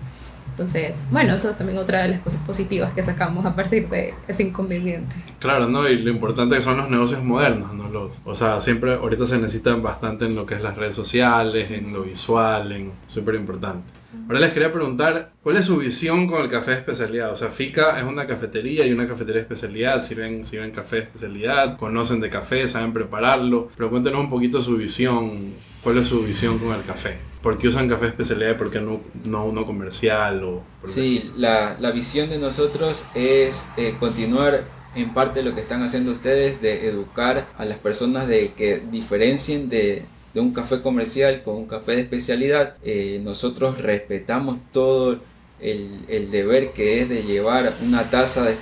Entonces, 0.52 1.04
bueno, 1.10 1.34
eso 1.34 1.50
es 1.50 1.56
también 1.56 1.78
otra 1.78 2.02
de 2.02 2.08
las 2.08 2.20
cosas 2.20 2.42
positivas 2.42 2.92
que 2.92 3.02
sacamos 3.02 3.46
a 3.46 3.56
partir 3.56 3.88
de 3.88 4.14
ese 4.28 4.42
inconveniente. 4.42 5.16
Claro, 5.38 5.66
¿no? 5.66 5.88
Y 5.88 5.98
lo 5.98 6.10
importante 6.10 6.60
son 6.60 6.76
los 6.76 6.90
negocios 6.90 7.24
modernos, 7.24 7.72
¿no? 7.72 7.88
Los, 7.88 8.20
o 8.24 8.34
sea, 8.34 8.60
siempre 8.60 8.94
ahorita 8.94 9.26
se 9.26 9.38
necesitan 9.38 9.82
bastante 9.82 10.26
en 10.26 10.36
lo 10.36 10.44
que 10.44 10.54
es 10.54 10.62
las 10.62 10.76
redes 10.76 10.94
sociales, 10.94 11.70
en 11.70 11.92
lo 11.92 12.02
visual, 12.02 12.70
en 12.72 12.92
súper 13.06 13.34
importante. 13.34 13.90
Ahora 14.28 14.40
les 14.40 14.52
quería 14.52 14.70
preguntar, 14.70 15.32
¿cuál 15.42 15.56
es 15.56 15.64
su 15.64 15.78
visión 15.78 16.26
con 16.26 16.42
el 16.42 16.48
café 16.48 16.72
de 16.72 16.76
especialidad? 16.78 17.32
O 17.32 17.36
sea, 17.36 17.48
FICA 17.48 17.98
es 17.98 18.04
una 18.04 18.26
cafetería 18.26 18.86
y 18.86 18.92
una 18.92 19.08
cafetería 19.08 19.36
de 19.36 19.42
especialidad, 19.42 20.02
sirven, 20.02 20.44
sirven 20.44 20.70
café 20.70 20.96
de 20.96 21.02
especialidad, 21.02 21.78
conocen 21.78 22.20
de 22.20 22.28
café, 22.28 22.68
saben 22.68 22.92
prepararlo, 22.92 23.70
pero 23.74 23.88
cuéntenos 23.88 24.20
un 24.20 24.28
poquito 24.28 24.60
su 24.60 24.76
visión, 24.76 25.54
¿cuál 25.82 25.96
es 25.96 26.08
su 26.08 26.22
visión 26.22 26.58
con 26.58 26.74
el 26.74 26.84
café? 26.84 27.31
Por 27.42 27.58
qué 27.58 27.68
usan 27.68 27.88
café 27.88 28.06
especialidad 28.06 28.52
y 28.52 28.54
por 28.54 28.70
qué 28.70 28.80
no, 28.80 29.00
no 29.28 29.46
uno 29.46 29.66
comercial. 29.66 30.42
O 30.44 30.62
sí, 30.84 31.32
la, 31.36 31.76
la, 31.78 31.90
visión 31.90 32.30
de 32.30 32.38
nosotros 32.38 33.06
es 33.14 33.66
eh, 33.76 33.96
continuar 33.98 34.64
en 34.94 35.12
parte 35.12 35.42
lo 35.42 35.54
que 35.54 35.60
están 35.60 35.82
haciendo 35.82 36.12
ustedes 36.12 36.60
de 36.60 36.88
educar 36.88 37.48
a 37.58 37.64
las 37.64 37.78
personas 37.78 38.28
de 38.28 38.52
que 38.52 38.82
diferencien 38.90 39.68
de, 39.68 40.04
de 40.34 40.40
un 40.40 40.52
café 40.52 40.80
comercial 40.80 41.42
con 41.42 41.56
un 41.56 41.66
café 41.66 41.92
de 41.92 42.02
especialidad. 42.02 42.76
Eh, 42.84 43.20
nosotros 43.22 43.78
respetamos 43.78 44.58
todo 44.70 45.20
el, 45.60 46.04
el, 46.08 46.30
deber 46.30 46.72
que 46.72 47.00
es 47.00 47.08
de 47.08 47.22
llevar 47.22 47.76
una 47.82 48.10
taza 48.10 48.44
de, 48.44 48.56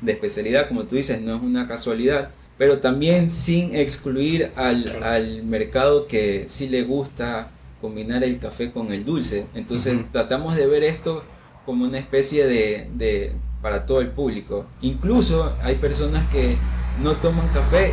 de 0.00 0.12
especialidad, 0.12 0.68
como 0.68 0.84
tú 0.84 0.96
dices, 0.96 1.20
no 1.20 1.36
es 1.36 1.42
una 1.42 1.66
casualidad 1.66 2.30
pero 2.58 2.80
también 2.80 3.30
sin 3.30 3.74
excluir 3.76 4.50
al, 4.56 5.02
al, 5.02 5.44
mercado 5.44 6.08
que 6.08 6.46
sí 6.48 6.68
le 6.68 6.82
gusta 6.82 7.52
combinar 7.80 8.24
el 8.24 8.38
café 8.38 8.70
con 8.70 8.92
el 8.92 9.04
dulce. 9.04 9.46
Entonces 9.54 10.04
tratamos 10.12 10.56
de 10.56 10.66
ver 10.66 10.82
esto 10.82 11.24
como 11.64 11.84
una 11.84 11.98
especie 11.98 12.46
de, 12.46 12.88
de, 12.94 13.32
para 13.62 13.86
todo 13.86 14.00
el 14.00 14.10
público. 14.10 14.66
Incluso 14.80 15.54
hay 15.62 15.76
personas 15.76 16.28
que 16.30 16.56
no 17.02 17.16
toman 17.16 17.48
café 17.48 17.92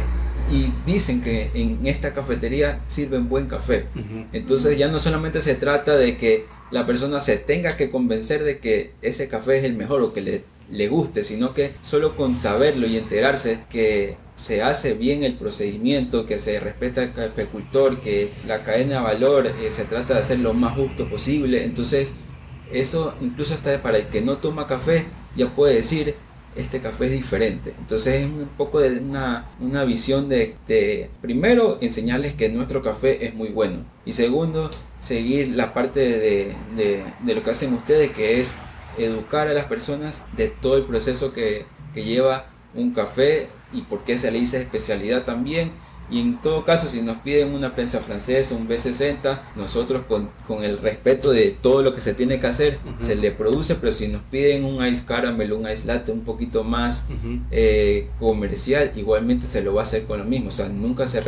y 0.52 0.72
dicen 0.86 1.22
que 1.22 1.52
en 1.54 1.86
esta 1.86 2.14
cafetería 2.14 2.82
sirven 2.88 3.30
buen 3.30 3.48
café. 3.48 3.88
Entonces 4.32 4.78
ya 4.78 4.88
no 4.88 5.00
solamente 5.00 5.42
se 5.42 5.56
trata 5.56 5.98
de 5.98 6.18
que 6.18 6.46
la 6.72 6.86
persona 6.86 7.20
se 7.20 7.38
tenga 7.38 7.78
que 7.78 7.90
convencer 7.90 8.44
de 8.44 8.60
que 8.60 8.94
ese 9.02 9.28
café 9.28 9.60
es 9.60 9.64
el 9.66 9.74
mejor 9.74 10.02
o 10.02 10.14
que 10.14 10.22
le, 10.22 10.44
le 10.70 10.88
guste, 10.88 11.24
sino 11.24 11.54
que 11.54 11.74
solo 11.82 12.16
con 12.16 12.36
saberlo 12.36 12.88
y 12.88 12.98
enterarse 12.98 13.60
que 13.70 14.18
se 14.36 14.62
hace 14.62 14.94
bien 14.94 15.24
el 15.24 15.36
procedimiento, 15.36 16.26
que 16.26 16.40
se 16.40 16.60
respeta 16.60 17.02
al 17.02 17.14
cafecultor, 17.14 18.02
que 18.02 18.32
la 18.46 18.64
cadena 18.64 18.98
de 18.98 19.04
valor 19.04 19.48
eh, 19.48 19.72
se 19.72 19.86
trata 19.86 20.16
de 20.16 20.20
hacer 20.20 20.40
lo 20.40 20.54
más 20.54 20.76
justo 20.76 21.10
posible. 21.10 21.64
Entonces, 21.64 22.14
eso 22.72 23.14
incluso 23.22 23.54
hasta 23.54 23.82
para 23.82 23.98
el 23.98 24.08
que 24.08 24.22
no 24.22 24.38
toma 24.38 24.68
café 24.68 25.06
ya 25.36 25.54
puede 25.54 25.76
decir, 25.76 26.16
este 26.56 26.80
café 26.80 27.06
es 27.06 27.12
diferente. 27.12 27.74
Entonces 27.78 28.22
es 28.22 28.26
un 28.26 28.50
poco 28.58 28.80
de 28.80 29.00
una, 29.00 29.50
una 29.60 29.84
visión 29.84 30.30
de, 30.30 30.56
de, 30.68 31.10
primero, 31.22 31.78
enseñarles 31.82 32.34
que 32.34 32.50
nuestro 32.50 32.82
café 32.82 33.26
es 33.26 33.36
muy 33.36 33.50
bueno. 33.50 33.86
Y 34.06 34.14
segundo, 34.14 34.70
seguir 35.00 35.50
la 35.50 35.74
parte 35.74 36.00
de, 36.00 36.56
de, 36.76 37.04
de 37.22 37.36
lo 37.36 37.44
que 37.44 37.52
hacen 37.52 37.74
ustedes, 37.74 38.12
que 38.12 38.42
es 38.42 38.56
educar 38.98 39.48
a 39.48 39.54
las 39.54 39.66
personas 39.66 40.24
de 40.36 40.48
todo 40.48 40.78
el 40.78 40.84
proceso 40.84 41.34
que, 41.34 41.66
que 41.94 42.04
lleva 42.04 42.48
un 42.74 42.92
café 42.92 43.50
y 43.72 43.82
por 43.82 44.04
qué 44.04 44.18
se 44.18 44.32
le 44.32 44.40
dice 44.40 44.62
especialidad 44.62 45.24
también. 45.24 45.72
Y 46.08 46.20
en 46.20 46.40
todo 46.40 46.64
caso, 46.66 46.88
si 46.88 47.02
nos 47.02 47.18
piden 47.18 47.56
una 47.56 47.74
prensa 47.74 48.00
francesa, 48.00 48.54
un 48.54 48.68
B60, 48.68 49.42
nosotros 49.56 50.04
con, 50.08 50.30
con, 50.46 50.64
el 50.64 50.78
respeto 50.78 51.32
de 51.32 51.50
todo 51.50 51.82
lo 51.82 51.96
que 51.96 52.02
se 52.02 52.14
tiene 52.14 52.40
que 52.40 52.46
hacer, 52.46 52.78
se 53.00 53.16
le 53.16 53.32
produce, 53.32 53.74
pero 53.74 53.92
si 53.92 54.08
nos 54.08 54.22
piden 54.22 54.66
un 54.66 54.86
ice 54.86 55.04
caramel, 55.04 55.54
un 55.54 55.68
ice 55.68 55.88
latte 55.88 56.12
un 56.12 56.22
poquito 56.22 56.64
más 56.64 57.10
eh, 57.50 58.10
comercial, 58.20 58.92
igualmente 58.96 59.48
se 59.48 59.64
lo 59.64 59.74
va 59.74 59.82
a 59.82 59.84
hacer 59.84 60.04
con 60.04 60.20
lo 60.20 60.26
mismo. 60.26 60.50
O 60.50 60.52
sea, 60.52 60.70
nunca 60.70 61.08
se 61.08 61.22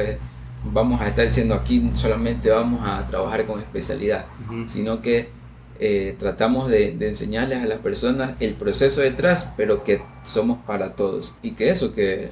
vamos 0.63 1.01
a 1.01 1.08
estar 1.08 1.25
diciendo 1.25 1.56
aquí 1.56 1.89
solamente 1.93 2.49
vamos 2.49 2.82
a 2.88 3.06
trabajar 3.08 3.45
con 3.45 3.60
especialidad, 3.60 4.25
sino 4.67 5.01
que 5.01 5.30
eh, 5.79 6.15
tratamos 6.17 6.69
de, 6.69 6.95
enseñarles 7.01 7.63
a 7.63 7.65
las 7.65 7.79
personas 7.79 8.41
el 8.41 8.53
proceso 8.53 9.01
detrás, 9.01 9.53
pero 9.57 9.83
que 9.83 10.01
somos 10.23 10.59
para 10.65 10.95
todos. 10.95 11.37
Y 11.41 11.51
que 11.51 11.69
eso, 11.69 11.93
que 11.93 12.31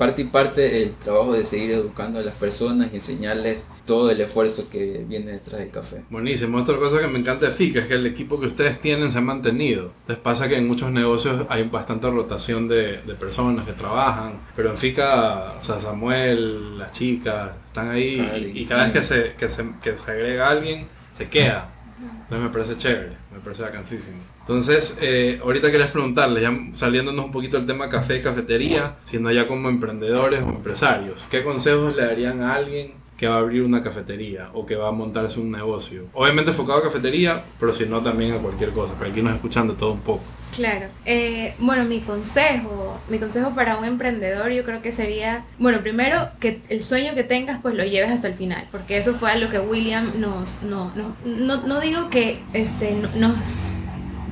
parte 0.00 0.22
y 0.22 0.24
parte 0.24 0.82
el 0.82 0.92
trabajo 0.92 1.34
de 1.34 1.44
seguir 1.44 1.72
educando 1.72 2.20
a 2.20 2.22
las 2.22 2.34
personas 2.34 2.88
y 2.90 2.96
enseñarles 2.96 3.66
todo 3.84 4.10
el 4.10 4.22
esfuerzo 4.22 4.70
que 4.70 5.04
viene 5.06 5.32
detrás 5.32 5.60
del 5.60 5.68
café. 5.68 6.04
Buenísimo. 6.08 6.56
Otra 6.56 6.78
cosa 6.78 7.02
que 7.02 7.06
me 7.06 7.18
encanta 7.18 7.44
de 7.44 7.52
FICA 7.52 7.80
es 7.80 7.86
que 7.86 7.94
el 7.94 8.06
equipo 8.06 8.40
que 8.40 8.46
ustedes 8.46 8.80
tienen 8.80 9.12
se 9.12 9.18
ha 9.18 9.20
mantenido. 9.20 9.92
Entonces 10.00 10.22
pasa 10.22 10.48
que 10.48 10.56
en 10.56 10.66
muchos 10.66 10.90
negocios 10.90 11.44
hay 11.50 11.64
bastante 11.64 12.08
rotación 12.08 12.66
de, 12.66 13.00
personas 13.20 13.66
que 13.66 13.74
trabajan, 13.74 14.40
pero 14.56 14.70
en 14.70 14.78
FICA, 14.78 15.56
o 15.58 15.62
sea, 15.62 15.78
Samuel, 15.82 16.78
las 16.78 16.92
chicas, 16.92 17.50
están 17.66 17.90
ahí 17.90 18.52
y, 18.54 18.64
cada 18.64 18.84
vez 18.84 18.92
que 18.94 19.02
se, 19.04 19.34
que 19.34 19.50
se, 19.50 19.66
que 19.82 19.98
se 19.98 20.10
agrega 20.10 20.48
alguien, 20.48 20.86
se 21.12 21.28
queda. 21.28 21.74
Entonces 22.00 22.40
me 22.40 22.48
parece 22.48 22.76
chévere, 22.76 23.16
me 23.32 23.40
parece 23.40 23.62
vacancísimo. 23.62 24.18
Entonces, 24.40 24.98
eh, 25.02 25.38
ahorita 25.42 25.70
querías 25.70 25.90
preguntarle, 25.90 26.40
ya 26.40 26.52
saliéndonos 26.72 27.26
un 27.26 27.32
poquito 27.32 27.56
del 27.56 27.66
tema 27.66 27.88
café 27.88 28.18
y 28.18 28.22
cafetería, 28.22 28.96
siendo 29.04 29.30
ya 29.30 29.46
como 29.46 29.68
emprendedores 29.68 30.42
o 30.42 30.48
empresarios, 30.48 31.26
¿qué 31.30 31.42
consejos 31.42 31.96
le 31.96 32.04
darían 32.04 32.42
a 32.42 32.54
alguien 32.54 32.94
que 33.16 33.28
va 33.28 33.36
a 33.36 33.38
abrir 33.38 33.62
una 33.62 33.82
cafetería 33.82 34.48
o 34.54 34.64
que 34.64 34.76
va 34.76 34.88
a 34.88 34.92
montarse 34.92 35.40
un 35.40 35.50
negocio? 35.50 36.06
Obviamente 36.14 36.52
enfocado 36.52 36.78
a 36.78 36.82
cafetería, 36.84 37.44
pero 37.58 37.72
si 37.72 37.86
no 37.86 38.02
también 38.02 38.32
a 38.32 38.38
cualquier 38.38 38.70
cosa, 38.70 38.94
para 38.94 39.10
aquí 39.10 39.22
nos 39.22 39.34
escuchan 39.34 39.68
de 39.68 39.74
todo 39.74 39.92
un 39.92 40.00
poco. 40.00 40.22
Claro. 40.54 40.86
Eh, 41.04 41.54
bueno, 41.58 41.84
mi 41.84 42.00
consejo, 42.00 43.00
mi 43.08 43.18
consejo 43.18 43.54
para 43.54 43.76
un 43.76 43.84
emprendedor 43.84 44.50
yo 44.50 44.64
creo 44.64 44.82
que 44.82 44.92
sería, 44.92 45.44
bueno, 45.58 45.80
primero 45.80 46.30
que 46.40 46.60
el 46.68 46.82
sueño 46.82 47.14
que 47.14 47.24
tengas 47.24 47.60
pues 47.62 47.74
lo 47.74 47.84
lleves 47.84 48.10
hasta 48.10 48.28
el 48.28 48.34
final, 48.34 48.66
porque 48.70 48.98
eso 48.98 49.14
fue 49.14 49.38
lo 49.38 49.48
que 49.48 49.60
William 49.60 50.20
nos, 50.20 50.62
no, 50.62 50.92
no, 50.94 51.16
no, 51.24 51.62
no 51.62 51.80
digo 51.80 52.10
que 52.10 52.42
este, 52.52 52.96
nos 53.14 53.72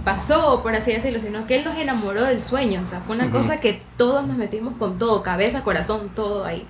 pasó, 0.04 0.62
por 0.62 0.74
así 0.74 0.92
decirlo, 0.92 1.20
sino 1.20 1.46
que 1.46 1.57
él 1.57 1.64
nos 1.64 1.76
enamoró 1.78 2.24
del 2.24 2.40
sueño, 2.40 2.81
o 2.81 2.85
sea, 2.85 3.00
fue 3.00 3.14
una 3.14 3.31
cosa 3.31 3.61
que 3.61 3.83
todos 3.96 4.26
nos 4.26 4.37
metimos 4.37 4.74
con 4.76 4.98
todo, 4.98 5.22
cabeza, 5.22 5.62
corazón, 5.62 6.11
todo 6.14 6.44
ahí. 6.44 6.66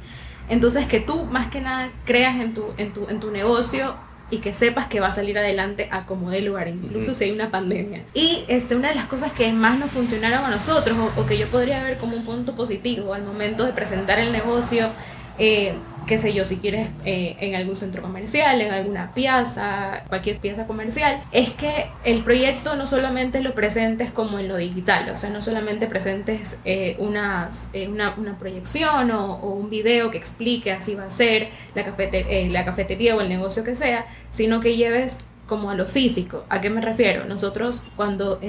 Entonces 0.48 0.86
que 0.86 1.00
tú 1.00 1.24
más 1.24 1.50
que 1.50 1.60
nada 1.60 1.90
creas 2.04 2.40
en 2.40 2.54
tu, 2.54 2.72
en 2.78 2.92
tu, 2.92 3.06
en 3.08 3.20
tu 3.20 3.30
negocio 3.30 3.94
y 4.30 4.38
que 4.38 4.52
sepas 4.52 4.88
que 4.88 5.00
va 5.00 5.08
a 5.08 5.10
salir 5.10 5.38
adelante 5.38 5.88
a 5.90 6.06
como 6.06 6.30
de 6.30 6.42
lugar, 6.42 6.68
incluso 6.68 7.14
si 7.14 7.24
hay 7.24 7.32
una 7.32 7.50
pandemia. 7.50 8.04
Y 8.14 8.44
este, 8.48 8.76
una 8.76 8.88
de 8.88 8.94
las 8.94 9.06
cosas 9.06 9.32
que 9.32 9.52
más 9.52 9.78
nos 9.78 9.90
funcionaron 9.90 10.44
a 10.44 10.50
nosotros, 10.50 10.96
o, 11.16 11.26
que 11.26 11.38
yo 11.38 11.46
podría 11.48 11.82
ver 11.82 11.98
como 11.98 12.16
un 12.16 12.24
punto 12.24 12.54
positivo 12.54 13.14
al 13.14 13.22
momento 13.22 13.64
de 13.64 13.72
presentar 13.72 14.18
el 14.18 14.32
negocio, 14.32 14.90
eh, 15.38 15.74
qué 16.06 16.18
sé 16.18 16.32
yo, 16.32 16.44
si 16.44 16.56
quieres 16.56 16.88
eh, 17.04 17.36
en 17.40 17.54
algún 17.54 17.76
centro 17.76 18.00
comercial, 18.00 18.60
en 18.62 18.72
alguna 18.72 19.12
pieza, 19.12 20.04
cualquier 20.08 20.38
pieza 20.38 20.66
comercial, 20.66 21.22
es 21.32 21.50
que 21.50 21.86
el 22.02 22.24
proyecto 22.24 22.76
no 22.76 22.86
solamente 22.86 23.40
lo 23.40 23.54
presentes 23.54 24.10
como 24.10 24.38
en 24.38 24.48
lo 24.48 24.56
digital, 24.56 25.10
o 25.10 25.16
sea, 25.16 25.28
no 25.30 25.42
solamente 25.42 25.86
presentes 25.86 26.58
eh, 26.64 26.96
una, 26.98 27.50
una, 28.16 28.38
proyección 28.38 29.10
o, 29.10 29.36
un 29.36 29.68
video 29.68 30.10
que 30.10 30.16
explique 30.16 30.72
así 30.72 30.94
va 30.94 31.04
a 31.04 31.10
ser 31.10 31.50
la 31.74 32.64
cafetería 32.64 33.14
o 33.14 33.20
el 33.20 33.28
negocio 33.28 33.62
que 33.62 33.74
sea, 33.74 34.06
sino 34.30 34.60
que 34.60 34.76
lleves 34.76 35.18
como 35.46 35.70
a 35.70 35.74
lo 35.74 35.86
físico. 35.86 36.44
¿A 36.48 36.60
qué 36.60 36.70
me 36.70 36.80
refiero? 36.80 37.26
Nosotros 37.26 37.86
cuando 37.96 38.40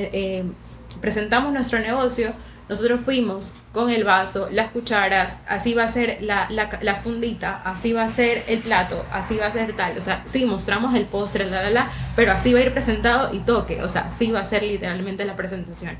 presentamos 1.01 1.53
nuestro 1.53 1.79
negocio, 1.79 2.31
nosotros 2.69 3.01
fuimos 3.01 3.55
con 3.73 3.89
el 3.89 4.03
vaso, 4.03 4.47
las 4.51 4.71
cucharas, 4.71 5.37
así 5.47 5.73
va 5.73 5.83
a 5.85 5.89
ser 5.89 6.21
la, 6.21 6.47
la, 6.49 6.95
fundita, 6.95 7.61
así 7.65 7.93
va 7.93 8.03
a 8.03 8.09
ser 8.09 8.43
el 8.47 8.59
plato, 8.59 9.05
así 9.11 9.37
va 9.37 9.47
a 9.47 9.51
ser 9.51 9.75
tal. 9.75 9.97
O 9.97 10.01
sea, 10.01 10.21
sí, 10.25 10.45
mostramos 10.45 10.93
el 10.95 11.05
postre, 11.05 11.49
la, 11.49 11.63
la, 11.63 11.71
la, 11.71 11.91
pero 12.15 12.31
así 12.31 12.53
va 12.53 12.59
a 12.59 12.63
ir 12.63 12.71
presentado 12.71 13.33
y 13.33 13.39
toque. 13.39 13.81
O 13.81 13.89
sea, 13.89 14.03
así 14.03 14.31
va 14.31 14.41
a 14.41 14.45
ser 14.45 14.61
literalmente 14.61 15.25
la 15.25 15.35
presentación. 15.35 15.97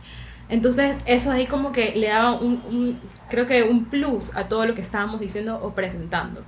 Entonces, 0.48 0.98
eso 1.06 1.32
ahí 1.32 1.46
como 1.46 1.72
que 1.72 1.96
le 1.96 2.08
daba 2.08 2.40
un, 2.40 3.00
creo 3.30 3.46
que 3.48 3.64
un 3.64 3.86
plus 3.86 4.36
a 4.36 4.48
todo 4.48 4.66
lo 4.66 4.74
que 4.76 4.82
estábamos 4.82 5.20
diciendo 5.20 5.60
o 5.62 5.74
presentando. 5.74 6.44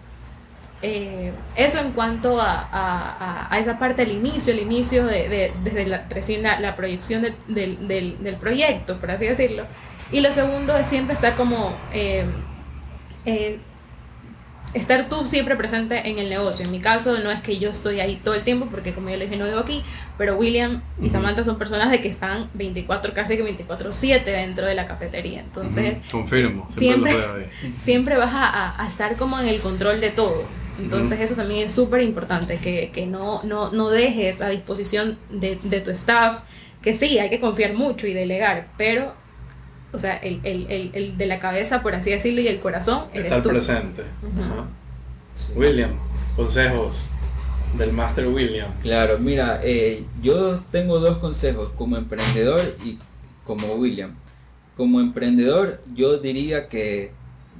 Eh, 0.84 1.32
eso 1.56 1.80
en 1.80 1.92
cuanto 1.92 2.42
a, 2.42 2.68
a, 2.72 3.56
a, 3.56 3.60
esa 3.60 3.78
parte 3.78 4.04
del 4.04 4.18
inicio, 4.18 4.52
el 4.52 4.62
inicio 4.62 5.06
de, 5.06 5.30
de 5.30 5.54
desde 5.64 5.86
la, 5.86 6.08
recién 6.10 6.42
la, 6.42 6.76
proyección 6.76 7.22
del, 7.22 7.88
del, 7.88 8.24
del, 8.24 8.36
proyecto, 8.38 9.00
por 9.00 9.12
así 9.12 9.28
decirlo. 9.28 9.66
Y 10.12 10.19
lo 10.21 10.32
segundo 10.32 10.76
es 10.78 10.88
siempre 10.88 11.13
estar 11.13 11.36
como... 11.36 11.76
Eh, 11.93 12.26
eh, 13.26 13.60
estar 14.74 15.10
tú 15.10 15.28
siempre 15.28 15.56
presente 15.56 16.10
en 16.10 16.17
el 16.17 16.30
negocio. 16.30 16.65
En 16.65 16.71
mi 16.71 16.80
caso 16.80 17.17
no 17.19 17.32
es 17.32 17.41
que 17.41 17.60
yo 17.60 17.69
estoy 17.69 18.00
ahí 18.00 18.21
todo 18.24 18.36
el 18.36 18.43
tiempo, 18.43 18.67
porque 18.71 18.93
como 18.93 19.10
yo 19.10 19.17
les 19.17 19.30
dije, 19.30 19.39
no 19.39 19.47
vivo 19.47 19.60
aquí, 19.60 19.84
pero 20.17 20.38
William 20.38 20.82
y 21.02 21.10
Samantha 21.10 21.43
son 21.43 21.58
personas 21.58 21.91
de 21.91 22.02
que 22.02 22.08
están 22.08 22.50
24, 22.54 23.13
casi 23.13 23.36
que 23.36 23.43
24/7 23.43 24.24
dentro 24.24 24.65
de 24.65 24.76
la 24.76 24.88
cafetería. 24.88 25.41
Entonces, 25.41 26.00
confirmo, 26.10 26.67
siempre, 26.69 27.13
siempre, 27.84 28.17
vas 28.17 28.34
a, 28.34 28.82
a, 28.82 28.88
estar 28.88 29.17
como 29.17 29.39
en 29.39 29.47
el 29.47 29.60
control 29.60 30.00
de 30.00 30.12
todo. 30.12 30.45
Entonces 30.80 31.19
eso 31.19 31.36
también 31.36 31.67
es 31.67 31.74
súper 31.74 32.02
importante, 32.02 32.58
que, 32.58 32.91
que 32.91 33.06
no, 33.06 33.43
no, 33.43 33.71
no, 33.71 33.89
dejes 33.89 34.41
a 34.41 34.50
disposición 34.50 35.19
de, 35.30 35.60
de 35.62 35.82
tu 35.82 35.91
staff, 35.91 36.39
que 36.82 36.95
sí, 36.95 37.19
hay 37.19 37.30
que 37.30 37.39
confiar 37.39 37.74
mucho 37.74 38.08
y 38.08 38.13
delegar, 38.13 38.69
pero 38.78 39.13
o 39.93 39.99
sea, 39.99 40.15
el, 40.17 40.39
el, 40.43 40.67
el, 40.69 40.91
el, 40.93 41.17
de 41.17 41.25
la 41.25 41.39
cabeza, 41.39 41.82
por 41.82 41.95
así 41.95 42.12
decirlo, 42.12 42.41
y 42.41 42.47
el 42.47 42.60
corazón, 42.60 43.06
eres 43.13 43.32
Estar 43.32 43.51
presente. 43.51 44.04
William, 45.56 45.91
consejos 46.36 47.08
del 47.77 47.93
Master 47.93 48.27
William. 48.27 48.73
Claro, 48.82 49.19
mira, 49.19 49.60
eh, 49.63 50.06
yo 50.21 50.60
tengo 50.71 50.99
dos 50.99 51.17
consejos 51.17 51.71
como 51.75 51.97
emprendedor 51.97 52.75
y 52.84 52.97
como 53.43 53.73
William. 53.75 54.15
Como 54.77 54.99
emprendedor, 54.99 55.82
yo 55.93 56.17
diría 56.17 56.67
que 56.67 57.12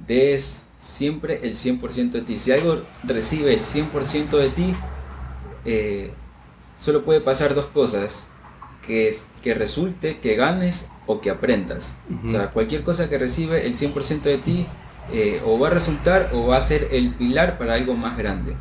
des 0.06 0.66
siempre 0.78 1.40
el 1.42 1.54
100% 1.54 2.10
de 2.10 2.22
ti. 2.22 2.38
Si 2.38 2.52
algo 2.52 2.82
recibe 3.04 3.54
el 3.54 3.60
100% 3.60 4.30
de 4.38 4.48
ti, 4.50 4.74
eh, 5.64 6.12
solo 6.78 7.04
puede 7.04 7.20
pasar 7.20 7.54
dos 7.54 7.66
cosas, 7.66 8.28
que, 8.86 9.08
es, 9.08 9.30
que 9.42 9.54
resulte, 9.54 10.18
que 10.18 10.34
ganes 10.34 10.88
o 11.06 11.20
que 11.20 11.30
aprendas. 11.30 11.98
O 12.24 12.28
sea, 12.28 12.50
cualquier 12.50 12.82
cosa 12.82 13.08
que 13.08 13.18
recibe 13.18 13.66
el 13.66 13.74
100% 13.74 14.22
de 14.22 14.38
ti 14.38 14.66
eh, 15.12 15.42
o 15.44 15.58
va 15.58 15.68
a 15.68 15.70
resultar 15.70 16.30
o 16.32 16.46
va 16.46 16.56
a 16.56 16.62
ser 16.62 16.88
el 16.92 17.10
pilar 17.14 17.58
para 17.58 17.74
algo 17.74 17.94
más 17.94 18.16
grande. 18.16 18.54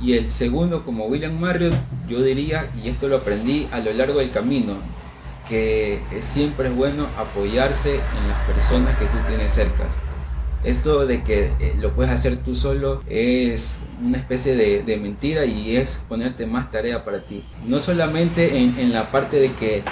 Y 0.00 0.14
el 0.14 0.30
segundo, 0.30 0.82
como 0.84 1.06
William 1.06 1.38
Marriott, 1.38 1.74
yo 2.08 2.22
diría, 2.22 2.68
y 2.82 2.88
esto 2.88 3.08
lo 3.08 3.18
aprendí 3.18 3.68
a 3.70 3.78
lo 3.78 3.92
largo 3.92 4.18
del 4.18 4.30
camino, 4.32 4.74
que 5.48 6.00
siempre 6.20 6.68
es 6.68 6.74
bueno 6.74 7.06
apoyarse 7.16 7.94
en 7.94 8.28
las 8.28 8.42
personas 8.46 8.98
que 8.98 9.06
tú 9.06 9.16
tienes 9.28 9.52
cerca. 9.52 9.84
Esto 10.64 11.06
de 11.06 11.22
que 11.22 11.52
eh, 11.60 11.74
lo 11.78 11.94
puedes 11.94 12.10
hacer 12.10 12.38
tú 12.38 12.54
solo 12.54 13.02
es 13.06 13.80
una 14.02 14.16
especie 14.16 14.56
de, 14.56 14.96
mentira 14.96 15.44
y 15.44 15.76
es 15.76 16.02
ponerte 16.08 16.46
más 16.46 16.70
tarea 16.70 17.04
para 17.04 17.20
ti. 17.20 17.44
No 17.66 17.80
solamente 17.80 18.58
en, 18.58 18.92
la 18.92 19.12
parte 19.12 19.38
de 19.38 19.52
que 19.52 19.82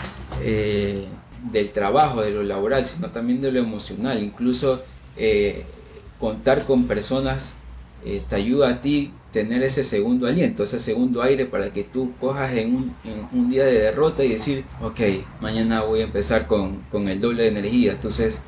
eh, 0.42 1.06
del 1.50 1.70
trabajo, 1.70 2.22
de 2.22 2.30
lo 2.30 2.42
laboral, 2.42 2.84
sino 2.84 3.10
también 3.10 3.40
de 3.40 3.52
lo 3.52 3.58
emocional. 3.58 4.22
Incluso 4.22 4.82
eh, 5.16 5.64
contar 6.18 6.64
con 6.64 6.86
personas 6.86 7.58
te 8.28 8.34
ayuda 8.34 8.68
a 8.68 8.80
ti 8.80 9.12
tener 9.32 9.62
ese 9.62 9.82
segundo 9.82 10.26
aliento, 10.26 10.62
ese 10.62 10.78
segundo 10.78 11.22
aire 11.22 11.46
para 11.46 11.72
que 11.72 11.82
tú 11.82 12.12
cojas 12.20 12.52
en 12.52 12.94
un, 13.32 13.50
día 13.50 13.64
de 13.64 13.80
derrota 13.80 14.22
y 14.22 14.28
decir, 14.28 14.64
ok, 14.80 15.00
mañana 15.40 15.82
voy 15.82 16.00
a 16.00 16.04
empezar 16.04 16.46
con, 16.46 16.82
con 16.90 17.08
el 17.08 17.20
doble 17.20 17.44
de 17.44 17.48
energía. 17.48 17.92
Entonces, 17.92 18.42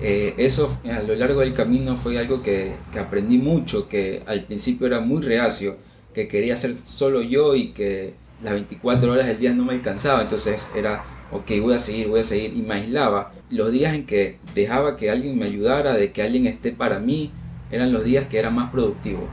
eh, 0.00 0.34
eso 0.36 0.78
a 0.84 1.02
lo 1.02 1.14
largo 1.16 1.40
del 1.40 1.54
camino 1.54 1.96
fue 1.96 2.18
algo 2.18 2.42
que, 2.42 2.74
que, 2.92 2.98
aprendí 2.98 3.38
mucho, 3.38 3.88
que 3.88 4.22
al 4.26 4.44
principio 4.44 4.86
era 4.86 5.00
muy 5.00 5.22
reacio, 5.22 5.78
que 6.14 6.28
quería 6.28 6.56
ser 6.56 6.76
solo 6.76 7.22
yo 7.22 7.56
y 7.56 7.68
que 7.68 8.14
las 8.42 8.52
24 8.52 9.10
horas 9.10 9.26
del 9.26 9.38
día 9.38 9.54
no 9.54 9.64
me 9.64 9.72
alcanzaba, 9.72 10.22
entonces 10.22 10.70
era, 10.76 11.04
ok, 11.30 11.50
voy 11.60 11.74
a 11.74 11.78
seguir, 11.78 12.08
voy 12.08 12.20
a 12.20 12.24
seguir, 12.24 12.54
y 12.56 12.62
me 12.62 12.74
aislaba. 12.74 13.32
Los 13.50 13.72
días 13.72 13.94
en 13.94 14.06
que 14.06 14.38
dejaba 14.54 14.96
que 14.96 15.10
alguien 15.10 15.38
me 15.38 15.46
ayudara, 15.46 15.94
de 15.94 16.12
que 16.12 16.22
alguien 16.22 16.46
esté 16.46 16.72
para 16.72 16.98
mí, 16.98 17.32
eran 17.70 17.92
los 17.92 18.04
días 18.04 18.26
que 18.26 18.38
era 18.38 18.50
más 18.50 18.70
productivo. 18.70 19.28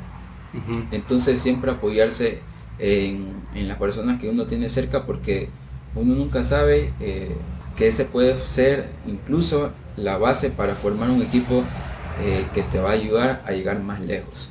Entonces 0.91 1.41
siempre 1.41 1.69
apoyarse 1.69 2.39
en, 2.79 3.43
en, 3.53 3.67
las 3.67 3.77
personas 3.77 4.21
que 4.21 4.29
uno 4.29 4.45
tiene 4.45 4.69
cerca 4.69 5.05
porque 5.05 5.49
uno 5.95 6.15
nunca 6.15 6.45
sabe 6.45 6.93
eh, 7.01 7.35
que 7.75 7.87
ese 7.87 8.05
puede 8.05 8.39
ser 8.39 8.87
incluso 9.05 9.71
la 9.97 10.17
base 10.17 10.49
para 10.49 10.75
formar 10.75 11.09
un 11.09 11.21
equipo 11.21 11.63
eh, 12.21 12.45
que 12.53 12.63
te 12.63 12.79
va 12.79 12.91
a 12.91 12.93
ayudar 12.93 13.43
a 13.45 13.51
llegar 13.51 13.81
más 13.81 13.99
lejos. 13.99 14.49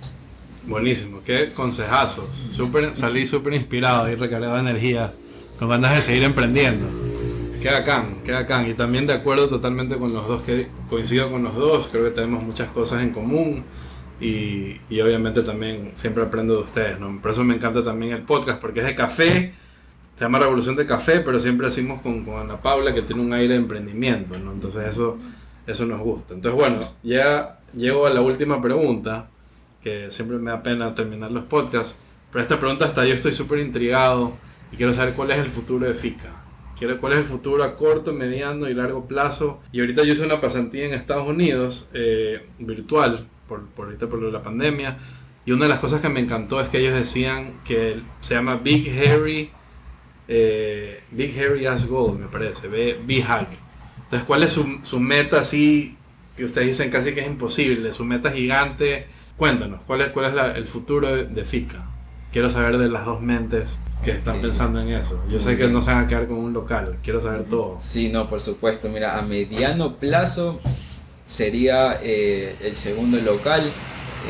Buenísimo, 0.67 1.21
qué 1.25 1.53
consejazos. 1.53 2.27
Super, 2.51 2.97
salí 2.97 3.27
súper 3.27 3.55
inspirado 3.55 4.11
y 4.11 4.15
recargado 4.15 4.55
de 4.55 4.61
energía, 4.61 5.13
con 5.59 5.69
ganas 5.69 5.95
de 5.95 6.03
seguir 6.03 6.23
emprendiendo. 6.23 7.14
Qué 7.65 7.71
bacán, 7.71 8.17
qué 8.23 8.33
bacán. 8.33 8.69
Y 8.69 8.75
también 8.75 9.07
de 9.07 9.15
acuerdo 9.15 9.49
totalmente 9.49 9.97
con 9.97 10.13
los 10.13 10.29
dos, 10.29 10.43
que 10.43 10.69
coincido 10.91 11.31
con 11.31 11.43
los 11.45 11.55
dos, 11.55 11.89
creo 11.91 12.05
que 12.05 12.11
tenemos 12.11 12.43
muchas 12.43 12.71
cosas 12.71 13.03
en 13.03 13.09
común. 13.09 13.65
Y, 14.21 14.83
y 14.91 15.01
obviamente 15.01 15.43
también 15.43 15.93
siempre 15.95 16.25
aprendo 16.25 16.57
de 16.57 16.63
ustedes, 16.65 17.01
¿no? 17.01 17.19
Por 17.23 17.31
eso 17.31 17.43
me 17.43 17.55
encanta 17.55 17.83
también 17.83 18.13
el 18.13 18.21
podcast, 18.21 18.61
porque 18.61 18.81
es 18.81 18.87
de 18.87 18.95
café, 18.95 19.55
se 20.15 20.25
llama 20.27 20.41
Revolución 20.41 20.77
de 20.77 20.85
Café, 20.85 21.21
pero 21.21 21.41
siempre 21.41 21.69
decimos 21.69 22.03
con, 22.03 22.27
con 22.27 22.39
Ana 22.39 22.61
Paula 22.61 22.93
que 22.93 23.01
tiene 23.01 23.23
un 23.23 23.33
aire 23.33 23.55
de 23.55 23.61
emprendimiento, 23.61 24.39
¿no? 24.39 24.53
Entonces 24.53 24.87
eso, 24.87 25.17
eso 25.67 25.87
nos 25.87 26.01
gusta. 26.01 26.35
Entonces 26.35 26.61
bueno, 26.61 26.81
ya 27.03 27.61
llego 27.75 28.05
a 28.05 28.11
la 28.11 28.21
última 28.21 28.61
pregunta, 28.61 29.31
que 29.83 30.11
siempre 30.11 30.37
me 30.37 30.51
da 30.51 30.63
pena 30.63 30.95
terminar 30.95 31.31
los 31.33 31.45
podcasts, 31.45 31.99
pero 32.31 32.43
esta 32.43 32.61
pregunta 32.61 32.85
hasta 32.85 33.07
yo 33.07 33.15
estoy 33.15 33.33
súper 33.33 33.61
intrigado 33.61 34.35
y 34.71 34.77
quiero 34.77 34.93
saber 34.93 35.15
cuál 35.15 35.31
es 35.31 35.39
el 35.39 35.49
futuro 35.49 35.87
de 35.87 35.95
FICA. 35.95 36.34
Quiero 36.79 37.01
cuál 37.01 37.13
es 37.13 37.21
el 37.21 37.25
futuro 37.25 37.63
a 37.63 37.77
corto, 37.77 38.13
mediano 38.13 38.69
y 38.69 38.75
largo 38.75 39.07
plazo. 39.07 39.61
Y 39.73 39.81
ahorita 39.81 40.03
yo 40.05 40.13
hice 40.13 40.25
una 40.25 40.41
pasantía 40.41 40.87
en 40.87 40.95
Estados 40.95 41.29
Unidos, 41.29 41.91
eh, 41.95 42.47
virtual, 42.59 43.27
por, 43.49 43.67
por 43.67 43.87
ahorita 43.87 44.09
por 44.09 44.21
la 44.23 44.43
pandemia, 44.43 44.99
y 45.47 45.53
una 45.53 45.67
de 45.67 45.69
las 45.69 45.79
cosas 45.79 46.01
que 46.01 46.09
me 46.09 46.21
encantó 46.21 46.61
es 46.61 46.69
que 46.69 46.79
ellos 46.79 46.95
decían 46.95 47.61
que 47.65 48.01
se 48.21 48.35
llama 48.35 48.57
Big 48.57 48.91
Harry 48.99 49.51
eh, 50.29 51.03
Big 51.11 51.39
Harry 51.39 51.67
As 51.67 51.87
Gold, 51.87 52.21
me 52.21 52.27
parece, 52.27 52.69
Big 52.69 53.25
Hug. 53.25 53.49
Entonces, 54.05 54.27
¿cuál 54.27 54.43
es 54.43 54.53
su, 54.53 54.79
su, 54.83 55.01
meta 55.01 55.41
así 55.41 55.97
que 56.37 56.45
ustedes 56.45 56.69
dicen 56.69 56.91
casi 56.91 57.13
que 57.13 57.21
es 57.21 57.27
imposible? 57.27 57.93
Su 57.93 58.05
meta 58.05 58.31
gigante. 58.31 59.07
Cuéntanos, 59.37 59.81
¿cuál 59.87 60.03
es, 60.03 60.09
cuál 60.09 60.27
es 60.27 60.57
el 60.57 60.67
futuro 60.67 61.25
de, 61.25 61.45
FICA? 61.45 61.85
Quiero 62.33 62.51
saber 62.51 62.79
de 62.79 62.89
las 62.89 63.05
dos 63.05 63.21
mentes 63.21 63.79
que 64.05 64.13
están 64.13 64.41
pensando 64.41 64.81
en 64.81 64.91
eso. 64.91 65.23
Yo 65.29 65.41
sé 65.41 65.57
que 65.57 65.67
no 65.69 65.83
se 65.83 65.93
van 65.93 66.05
a 66.05 66.07
quedar 66.07 66.29
con 66.29 66.39
un 66.39 66.53
local, 66.53 66.99
quiero 67.03 67.21
saber 67.21 67.45
todo. 67.45 67.77
Sí, 67.81 68.11
no, 68.11 68.29
por 68.29 68.41
supuesto. 68.41 68.89
Mira, 68.89 69.19
a 69.19 69.23
mediano 69.23 69.97
plazo 69.97 70.61
sería 71.27 71.99
eh, 72.03 72.57
el 72.63 72.77
segundo 72.77 73.19
local. 73.19 73.73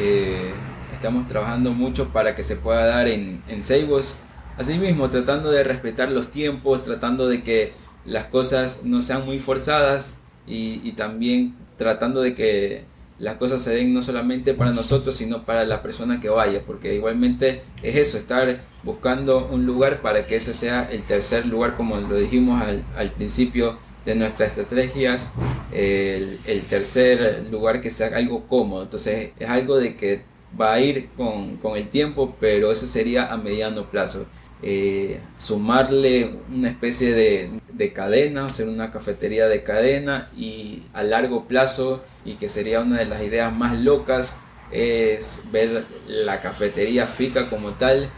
Eh, 0.00 0.52
estamos 0.92 1.28
trabajando 1.28 1.72
mucho 1.72 2.08
para 2.08 2.34
que 2.34 2.42
se 2.42 2.56
pueda 2.56 2.87
dar 2.87 3.08
en, 3.08 3.42
en 3.48 3.62
Seibos 3.62 4.18
Asimismo, 4.56 5.10
tratando 5.10 5.50
de 5.50 5.64
respetar 5.64 6.12
los 6.12 6.30
tiempos, 6.30 6.84
tratando 6.84 7.26
de 7.26 7.42
que 7.42 7.72
las 8.04 8.26
cosas 8.26 8.82
no 8.84 9.00
sean 9.00 9.24
muy 9.24 9.40
forzadas 9.40 10.20
y, 10.46 10.92
también 10.92 11.56
tratando 11.76 12.20
de 12.20 12.34
que 12.34 12.84
las 13.18 13.37
cosas 13.37 13.62
se 13.62 13.74
den 13.74 13.94
no 13.94 14.03
solamente 14.03 14.55
para 14.55 14.72
nosotros, 14.72 15.14
sino 15.14 15.44
para 15.44 15.64
la 15.64 15.83
persona 15.83 16.20
que 16.20 16.29
vaya, 16.29 16.62
porque 16.66 16.94
igualmente 16.94 17.62
es 17.83 17.96
eso, 17.96 18.18
estar 18.18 18.61
buscando 18.83 19.46
un 19.46 19.66
lugar 19.66 20.03
para 20.03 20.27
que 20.27 20.37
ese 20.37 20.53
sea 20.55 20.88
el 20.90 21.03
tercer 21.05 21.46
lugar, 21.46 21.74
como 21.74 21.96
lo 21.96 22.16
dijimos 22.16 22.62
al, 22.62 23.12
principio 23.12 23.79
de 24.05 24.14
nuestras 24.16 24.50
estrategias, 24.50 25.33
el, 25.72 26.38
tercer 26.68 27.46
lugar 27.50 27.81
que 27.81 27.90
sea 27.90 28.09
algo 28.16 28.46
cómodo, 28.46 28.83
entonces 28.83 29.31
es 29.38 29.48
algo 29.48 29.79
de 29.79 29.96
que 29.96 30.22
va 30.61 30.74
a 30.74 30.81
ir 30.81 31.11
con, 31.16 31.57
con 31.57 31.77
el 31.77 31.88
tiempo, 31.88 32.37
pero 32.40 32.72
eso 32.72 32.87
sería 32.87 33.33
a 33.33 33.37
mediano 33.37 33.90
plazo. 33.90 34.27
Eh, 34.66 35.20
sumarle 35.37 36.38
una 36.50 36.70
especie 36.70 37.12
de, 37.12 37.92
cadena, 37.92 38.46
hacer 38.46 38.66
una 38.66 38.90
cafetería 38.90 39.46
de 39.46 39.62
cadena 39.62 40.31
y 40.35 40.85
a 40.94 41.03
largo 41.03 41.44
plazo, 41.44 42.03
y 42.24 42.37
que 42.37 42.48
sería 42.48 42.81
una 42.81 42.96
de 42.96 43.05
las 43.05 43.22
ideas 43.22 43.55
más 43.55 43.79
locas, 43.79 44.40
es 44.70 45.42
ver 45.53 45.85
la 46.07 46.40
cafetería 46.40 47.09
FICA 47.09 47.50
como 47.50 47.72
tal 47.72 48.09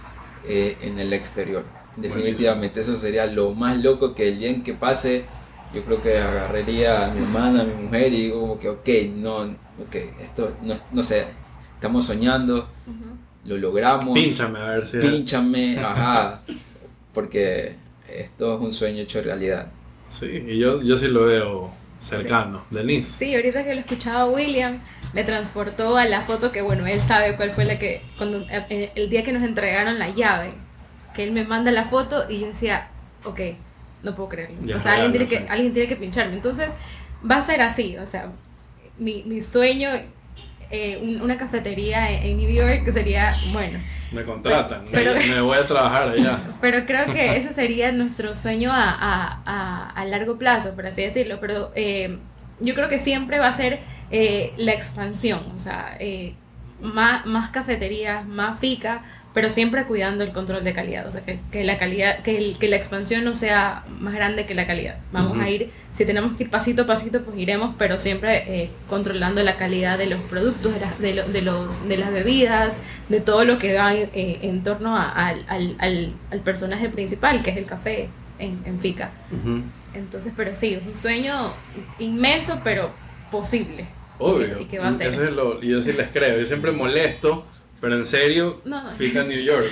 eh, 0.46 0.76
en 0.82 1.00
el 1.00 1.12
exterior. 1.14 1.64
Definitivamente 1.96 2.78
eso 2.78 2.94
sería 2.94 3.26
lo 3.26 3.50
más 3.50 3.76
loco 3.78 4.14
que 4.14 4.28
el 4.28 4.38
día 4.38 4.50
en 4.50 4.62
que 4.62 4.74
pase, 4.74 5.24
yo 5.74 5.82
creo 5.82 6.00
que 6.00 6.18
agarraría 6.18 7.06
a 7.06 7.10
mi 7.10 7.24
hermana, 7.24 7.62
a 7.62 7.64
mi 7.64 7.74
mujer 7.74 8.12
y 8.12 8.22
digo 8.22 8.40
como 8.42 8.60
que, 8.60 8.68
ok, 8.68 8.88
no, 9.16 9.38
ok, 9.84 9.96
esto 10.22 10.52
no, 10.62 10.76
no 10.92 11.02
sé, 11.02 11.24
estamos 11.74 12.06
soñando 12.06 12.68
lo 13.46 13.56
logramos. 13.56 14.14
Pínchame, 14.14 14.58
a 14.58 14.72
ver 14.72 14.86
si. 14.86 14.98
Pínchame, 14.98 15.78
ajá. 15.84 16.40
Porque 17.12 17.76
esto 18.08 18.56
es 18.56 18.60
un 18.60 18.72
sueño 18.72 19.02
hecho 19.02 19.22
realidad. 19.22 19.68
Sí, 20.08 20.26
y 20.26 20.58
yo, 20.58 20.82
yo 20.82 20.96
sí 20.96 21.08
lo 21.08 21.26
veo 21.26 21.70
cercano. 21.98 22.64
Denise. 22.70 23.12
Sí, 23.12 23.34
ahorita 23.34 23.64
que 23.64 23.74
lo 23.74 23.80
escuchaba 23.80 24.26
William, 24.26 24.80
me 25.12 25.24
transportó 25.24 25.96
a 25.96 26.04
la 26.04 26.22
foto 26.22 26.52
que, 26.52 26.62
bueno, 26.62 26.86
él 26.86 27.02
sabe 27.02 27.36
cuál 27.36 27.52
fue 27.52 27.64
la 27.64 27.78
que. 27.78 28.02
cuando 28.16 28.44
eh, 28.50 28.92
El 28.94 29.10
día 29.10 29.24
que 29.24 29.32
nos 29.32 29.42
entregaron 29.42 29.98
la 29.98 30.10
llave, 30.10 30.52
que 31.14 31.24
él 31.24 31.32
me 31.32 31.44
manda 31.44 31.70
la 31.72 31.86
foto 31.86 32.30
y 32.30 32.40
yo 32.40 32.48
decía, 32.48 32.90
ok, 33.24 33.40
no 34.02 34.14
puedo 34.14 34.28
creerlo. 34.28 34.76
o 34.76 34.80
sea, 34.80 34.94
alguien 34.94 35.12
tiene, 35.12 35.26
que, 35.26 35.48
alguien 35.48 35.72
tiene 35.72 35.88
que 35.88 35.96
pincharme. 35.96 36.34
Entonces, 36.34 36.70
va 37.28 37.36
a 37.36 37.42
ser 37.42 37.62
así, 37.62 37.96
o 37.96 38.06
sea, 38.06 38.30
mi, 38.98 39.22
mi 39.24 39.42
sueño 39.42 39.88
eh, 40.70 41.18
una 41.22 41.36
cafetería 41.36 42.10
en 42.10 42.36
New 42.38 42.50
York 42.50 42.84
que 42.84 42.92
sería, 42.92 43.34
bueno. 43.52 43.78
Me 44.12 44.22
contratan, 44.22 44.88
me 44.90 45.40
voy 45.40 45.58
a 45.58 45.66
trabajar 45.66 46.10
allá. 46.10 46.38
Pero 46.60 46.86
creo 46.86 47.06
que 47.06 47.36
ese 47.36 47.52
sería 47.52 47.92
nuestro 47.92 48.36
sueño 48.36 48.70
a, 48.72 48.90
a, 49.44 49.90
a, 49.90 50.04
largo 50.04 50.38
plazo, 50.38 50.74
por 50.74 50.86
así 50.86 51.02
decirlo. 51.02 51.38
Pero 51.40 51.72
eh, 51.74 52.18
yo 52.60 52.74
creo 52.74 52.88
que 52.88 52.98
siempre 52.98 53.38
va 53.38 53.48
a 53.48 53.52
ser 53.52 53.80
eh, 54.10 54.52
la 54.56 54.72
expansión, 54.72 55.40
o 55.54 55.58
sea, 55.58 55.98
más, 56.80 57.26
más 57.26 57.50
cafeterías, 57.50 58.26
más 58.26 58.58
fica, 58.58 59.02
pero 59.36 59.50
siempre 59.50 59.84
cuidando 59.84 60.24
el 60.24 60.32
control 60.32 60.64
de 60.64 60.72
calidad, 60.72 61.06
o 61.06 61.12
sea, 61.12 61.22
que, 61.22 61.38
que 61.52 61.62
la 61.62 61.76
calidad, 61.76 62.22
que, 62.22 62.56
que, 62.58 62.68
la 62.68 62.76
expansión 62.76 63.22
no 63.22 63.34
sea 63.34 63.84
más 64.00 64.14
grande 64.14 64.46
que 64.46 64.54
la 64.54 64.66
calidad. 64.66 64.96
Vamos 65.12 65.38
a 65.38 65.50
ir, 65.50 65.70
si 65.92 66.06
tenemos 66.06 66.38
que 66.38 66.44
ir 66.44 66.50
pasito 66.50 66.84
a 66.84 66.86
pasito, 66.86 67.22
pues 67.22 67.36
iremos, 67.36 67.74
pero 67.76 68.00
siempre 68.00 68.62
eh, 68.62 68.70
controlando 68.88 69.42
la 69.42 69.58
calidad 69.58 69.98
de 69.98 70.06
los 70.06 70.22
productos, 70.22 70.72
de, 70.72 71.12
de, 71.12 71.22
de, 71.24 71.42
los, 71.42 71.86
de 71.86 71.98
las 71.98 72.14
bebidas, 72.14 72.80
de 73.10 73.20
todo 73.20 73.44
lo 73.44 73.58
que 73.58 73.74
va 73.74 73.92
eh, 73.94 74.08
en 74.14 74.62
torno 74.62 74.96
a, 74.96 75.10
al, 75.10 75.44
al, 75.48 76.14
al, 76.30 76.40
personaje 76.40 76.88
principal, 76.88 77.42
que 77.42 77.50
es 77.50 77.58
el 77.58 77.66
café 77.66 78.08
en, 78.38 78.62
en 78.64 78.80
FICA. 78.80 79.10
Entonces, 79.92 80.32
pero 80.34 80.54
sí, 80.54 80.72
es 80.72 80.82
un 80.82 80.96
sueño 80.96 81.52
inmenso, 81.98 82.62
pero 82.64 82.90
posible. 83.30 83.86
Obvio. 84.18 84.60
Y 84.60 84.64
que, 84.64 84.78
va 84.78 84.88
a 84.88 84.92
ser. 84.94 85.08
Eso 85.08 85.24
es 85.24 85.32
lo, 85.32 85.60
yo 85.60 85.82
sí 85.82 85.92
les 85.92 86.08
creo, 86.08 86.38
yo 86.38 86.46
siempre 86.46 86.72
molesto 86.72 87.44
pero 87.80 87.96
en 87.96 88.06
serio, 88.06 88.60
no. 88.64 88.90
fija 88.96 89.22
New 89.22 89.40
York. 89.40 89.70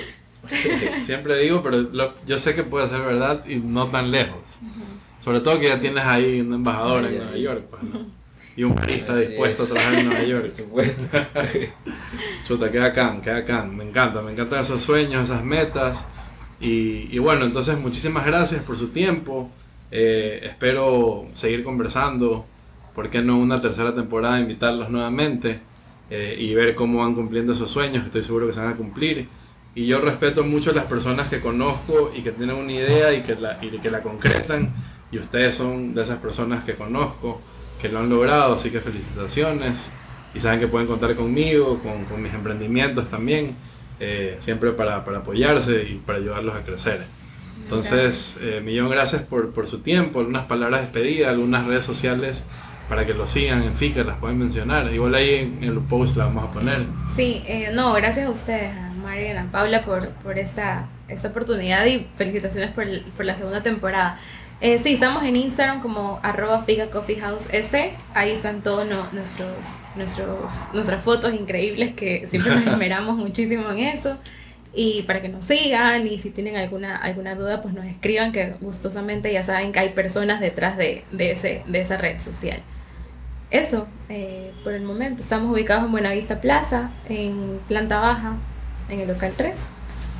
Siempre 1.01 1.37
digo, 1.37 1.63
pero 1.63 1.89
yo 2.25 2.39
sé 2.39 2.55
que 2.55 2.63
puede 2.63 2.87
ser 2.87 3.01
verdad 3.01 3.45
y 3.47 3.55
no 3.57 3.87
tan 3.87 4.11
lejos. 4.11 4.41
Sobre 5.23 5.39
todo 5.39 5.59
que 5.59 5.67
ya 5.69 5.79
tienes 5.79 6.03
ahí 6.05 6.41
un 6.41 6.53
embajador 6.53 7.05
en 7.05 7.17
Nueva 7.17 7.37
York, 7.37 7.63
pues, 7.69 7.81
Y 8.55 8.63
un 8.63 8.75
barista 8.75 9.15
dispuesto 9.17 9.63
a 9.63 9.67
trabajar 9.67 9.99
en 9.99 10.05
Nueva 10.05 10.23
York. 10.27 10.43
Por 10.43 10.51
supuesto. 10.51 11.17
Chuta, 12.45 12.71
queda 12.71 12.85
acá, 12.85 13.19
queda 13.23 13.37
acá. 13.37 13.63
Me 13.63 13.83
encanta, 13.83 14.21
me 14.21 14.33
encantan 14.33 14.61
esos 14.61 14.81
sueños, 14.81 15.23
esas 15.23 15.43
metas. 15.43 16.07
Y, 16.59 17.17
bueno, 17.19 17.45
entonces 17.45 17.77
muchísimas 17.77 18.25
gracias 18.25 18.61
por 18.63 18.77
su 18.77 18.89
tiempo. 18.89 19.49
Eh, 19.91 20.41
espero 20.43 21.25
seguir 21.33 21.63
conversando. 21.63 22.45
¿Por 22.93 23.09
qué 23.09 23.21
no 23.21 23.37
una 23.37 23.59
tercera 23.59 23.93
temporada? 23.93 24.39
Invitarlos 24.39 24.89
nuevamente 24.89 25.59
eh, 26.09 26.35
y 26.37 26.53
ver 26.53 26.75
cómo 26.75 26.99
van 26.99 27.15
cumpliendo 27.15 27.53
esos 27.53 27.71
sueños. 27.71 28.05
Estoy 28.05 28.23
seguro 28.23 28.47
que 28.47 28.53
se 28.53 28.59
van 28.59 28.73
a 28.73 28.75
cumplir. 28.75 29.27
Y 29.73 29.87
yo 29.87 29.99
respeto 29.99 30.43
mucho 30.43 30.71
a 30.71 30.73
las 30.73 30.85
personas 30.85 31.27
que 31.27 31.41
conozco 31.41 32.11
y 32.15 32.21
que 32.21 32.31
tienen 32.31 32.55
una 32.55 32.71
idea 32.71 33.13
y 33.13 33.23
que 33.23 33.35
la, 33.35 33.57
y 33.61 33.69
que 33.79 33.91
la 33.91 34.01
concretan. 34.01 34.73
Y 35.11 35.19
ustedes 35.19 35.55
son 35.55 35.93
de 35.93 36.01
esas 36.01 36.19
personas 36.19 36.63
que 36.63 36.75
conozco, 36.75 37.41
que 37.81 37.89
lo 37.89 37.99
han 37.99 38.09
logrado. 38.09 38.55
Así 38.55 38.71
que 38.71 38.79
felicitaciones. 38.79 39.91
Y 40.33 40.39
saben 40.39 40.59
que 40.59 40.67
pueden 40.67 40.87
contar 40.87 41.15
conmigo, 41.15 41.79
con, 41.81 42.05
con 42.05 42.21
mis 42.21 42.33
emprendimientos 42.33 43.09
también. 43.09 43.55
Eh, 43.99 44.35
siempre 44.39 44.73
para, 44.73 45.05
para, 45.05 45.19
apoyarse 45.19 45.83
y 45.83 45.95
para 46.05 46.17
ayudarlos 46.17 46.53
a 46.55 46.63
crecer. 46.63 47.05
Entonces, 47.61 48.37
eh, 48.41 48.61
millón 48.63 48.89
gracias 48.89 49.21
por, 49.23 49.51
por, 49.51 49.67
su 49.67 49.79
tiempo, 49.79 50.19
algunas 50.19 50.45
palabras 50.45 50.81
de 50.81 50.85
despedida, 50.87 51.29
algunas 51.29 51.65
redes 51.65 51.85
sociales 51.85 52.45
para 52.87 53.05
que 53.05 53.13
lo 53.13 53.27
sigan 53.27 53.63
en 53.63 53.75
Flickr, 53.75 54.05
las 54.05 54.17
pueden 54.17 54.37
mencionar. 54.37 54.91
Igual 54.93 55.15
ahí 55.15 55.35
en, 55.35 55.63
el 55.63 55.79
post 55.79 56.15
la 56.15 56.25
vamos 56.25 56.49
a 56.49 56.51
poner. 56.51 56.85
Sí, 57.07 57.43
eh, 57.47 57.69
no, 57.73 57.93
gracias 57.93 58.27
a 58.27 58.29
ustedes, 58.29 58.75
a 58.77 58.91
María 58.91 59.33
y 59.33 59.37
a 59.37 59.51
Paula, 59.51 59.83
por, 59.83 60.07
por 60.15 60.37
esta, 60.37 60.87
esta 61.07 61.29
oportunidad 61.29 61.85
y 61.85 62.07
felicitaciones 62.15 62.71
por, 62.71 62.85
por 63.15 63.25
la 63.25 63.35
segunda 63.35 63.61
temporada. 63.63 64.19
Eh, 64.61 64.79
sí, 64.79 64.93
estamos 64.93 65.23
en 65.23 65.35
Instagram 65.35 65.81
como 65.81 66.19
arroba 66.23 66.65
Coffee 66.91 67.19
House 67.19 67.53
S. 67.53 67.93
Ahí 68.13 68.31
están 68.31 68.63
todos 68.63 68.87
nuestros, 69.11 69.79
nuestros, 69.95 70.69
nuestras 70.73 71.03
fotos 71.03 71.33
increíbles 71.33 71.93
que 71.93 72.25
siempre 72.25 72.55
nos 72.55 72.67
esmeramos 72.73 73.17
muchísimo 73.17 73.69
en 73.71 73.79
eso. 73.79 74.17
Y 74.73 75.03
para 75.03 75.21
que 75.21 75.29
nos 75.29 75.45
sigan 75.45 76.05
y 76.07 76.19
si 76.19 76.31
tienen 76.31 76.55
alguna, 76.57 76.97
alguna 76.97 77.35
duda, 77.35 77.61
pues 77.61 77.73
nos 77.73 77.85
escriban 77.85 78.31
que 78.31 78.55
gustosamente 78.59 79.31
ya 79.31 79.43
saben 79.43 79.71
que 79.71 79.79
hay 79.79 79.89
personas 79.89 80.41
detrás 80.41 80.77
de, 80.77 81.03
de, 81.11 81.31
ese, 81.31 81.63
de 81.65 81.81
esa 81.81 81.97
red 81.97 82.19
social. 82.19 82.61
Eso, 83.51 83.87
eh, 84.09 84.51
por 84.63 84.73
el 84.73 84.83
momento. 84.83 85.21
Estamos 85.21 85.53
ubicados 85.53 85.85
en 85.85 85.91
Buenavista 85.91 86.41
Plaza, 86.41 86.91
en 87.07 87.59
planta 87.67 87.99
baja, 87.99 88.37
en 88.89 88.99
el 88.99 89.07
local 89.07 89.33
3, 89.35 89.69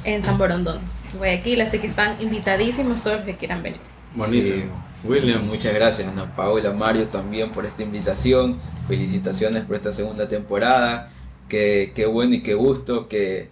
en 0.04 0.24
San 0.24 0.38
Borondón, 0.38 0.80
Guayaquil. 1.18 1.62
Así 1.62 1.80
que 1.80 1.88
están 1.88 2.22
invitadísimos 2.22 3.02
todos 3.02 3.18
los 3.18 3.26
que 3.26 3.36
quieran 3.36 3.64
venir. 3.64 3.80
Buenísimo. 4.16 4.86
William. 5.04 5.46
Muchas 5.46 5.74
gracias, 5.74 6.08
Ana 6.08 6.36
Paola, 6.36 6.72
Mario 6.72 7.06
también 7.08 7.52
por 7.52 7.66
esta 7.66 7.84
invitación. 7.84 8.58
Felicitaciones 8.88 9.64
por 9.66 9.76
esta 9.76 9.92
segunda 9.92 10.28
temporada. 10.28 11.12
Qué, 11.50 11.92
qué 11.96 12.06
bueno 12.06 12.36
y 12.36 12.42
qué 12.42 12.54
gusto 12.54 13.08
que 13.08 13.50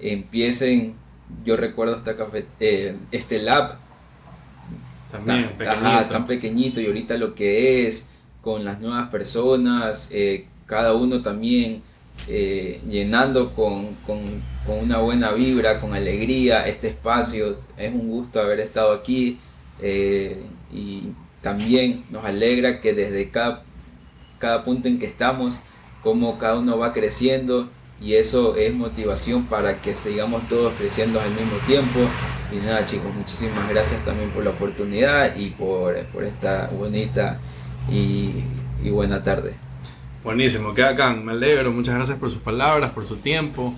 empiecen. 0.00 0.94
Yo 1.44 1.56
recuerdo 1.56 1.96
esta 1.96 2.16
café, 2.16 2.46
eh, 2.60 2.96
este 3.12 3.40
lab 3.40 3.78
también 5.10 5.50
tan, 6.08 6.26
pequeñito. 6.26 6.80
y 6.80 6.86
ahorita 6.86 7.16
lo 7.16 7.34
que 7.34 7.86
es 7.86 8.08
con 8.46 8.64
las 8.64 8.80
nuevas 8.80 9.08
personas, 9.08 10.08
eh, 10.12 10.46
cada 10.66 10.94
uno 10.94 11.20
también 11.20 11.82
eh, 12.28 12.80
llenando 12.88 13.52
con, 13.56 13.96
con, 14.06 14.20
con, 14.64 14.78
una 14.84 14.98
buena 14.98 15.32
vibra, 15.32 15.80
con 15.80 15.94
alegría 15.94 16.64
este 16.68 16.86
espacio. 16.86 17.56
Es 17.76 17.92
un 17.92 18.08
gusto 18.08 18.40
haber 18.40 18.60
estado 18.60 18.92
aquí. 18.92 19.40
Eh, 19.82 20.44
y 20.72 21.08
también 21.42 22.04
nos 22.08 22.24
alegra 22.24 22.80
que 22.80 22.92
desde 22.92 23.32
cada, 23.32 23.64
cada 24.38 24.62
punto 24.62 24.86
en 24.86 25.00
que 25.00 25.06
estamos, 25.06 25.58
como 26.00 26.38
cada 26.38 26.60
uno 26.60 26.78
va 26.78 26.92
creciendo 26.92 27.68
y 28.00 28.14
eso 28.14 28.54
es 28.54 28.72
motivación 28.72 29.46
para 29.46 29.82
que 29.82 29.96
sigamos 29.96 30.46
todos 30.46 30.72
creciendo 30.74 31.20
al 31.20 31.30
mismo 31.30 31.56
tiempo. 31.66 31.98
Y 32.52 32.64
nada 32.64 32.86
chicos, 32.86 33.12
muchísimas 33.12 33.68
gracias 33.68 34.04
también 34.04 34.30
por 34.30 34.44
la 34.44 34.50
oportunidad 34.50 35.34
y 35.34 35.50
por, 35.50 35.96
por 36.06 36.22
esta 36.22 36.68
bonita 36.68 37.40
y, 37.90 38.32
y, 38.82 38.90
buena 38.90 39.22
tarde. 39.22 39.54
Buenísimo, 40.24 40.74
queda 40.74 40.90
acá, 40.90 41.12
me 41.12 41.32
alegro, 41.32 41.70
muchas 41.70 41.94
gracias 41.94 42.18
por 42.18 42.30
sus 42.30 42.40
palabras, 42.40 42.90
por 42.90 43.06
su 43.06 43.16
tiempo. 43.16 43.74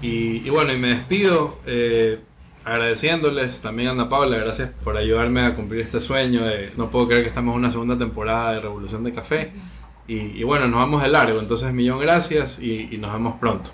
Y, 0.00 0.46
y 0.46 0.50
bueno, 0.50 0.72
y 0.72 0.78
me 0.78 0.88
despido. 0.88 1.58
Eh, 1.66 2.20
agradeciéndoles 2.64 3.60
también 3.60 3.88
a 3.88 3.92
Ana 3.92 4.08
Paula, 4.08 4.36
gracias 4.36 4.70
por 4.84 4.96
ayudarme 4.96 5.40
a 5.40 5.54
cumplir 5.54 5.80
este 5.80 6.00
sueño. 6.00 6.44
De, 6.44 6.70
no 6.76 6.90
puedo 6.90 7.08
creer 7.08 7.22
que 7.22 7.28
estamos 7.28 7.52
en 7.54 7.60
una 7.60 7.70
segunda 7.70 7.96
temporada 7.96 8.52
de 8.52 8.60
Revolución 8.60 9.04
de 9.04 9.12
Café. 9.12 9.52
Y, 10.06 10.42
bueno, 10.42 10.68
nos 10.68 10.80
vamos 10.80 11.02
de 11.02 11.08
largo, 11.08 11.38
entonces 11.38 11.70
millón 11.74 11.98
gracias 11.98 12.60
y, 12.60 12.96
nos 12.96 13.12
vemos 13.12 13.38
pronto. 13.38 13.70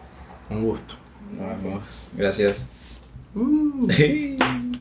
Un 0.50 0.62
gusto. 0.62 0.96
Nos 1.38 1.62
vemos. 1.62 2.10
Gracias. 2.16 2.70
Uh. 3.36 3.86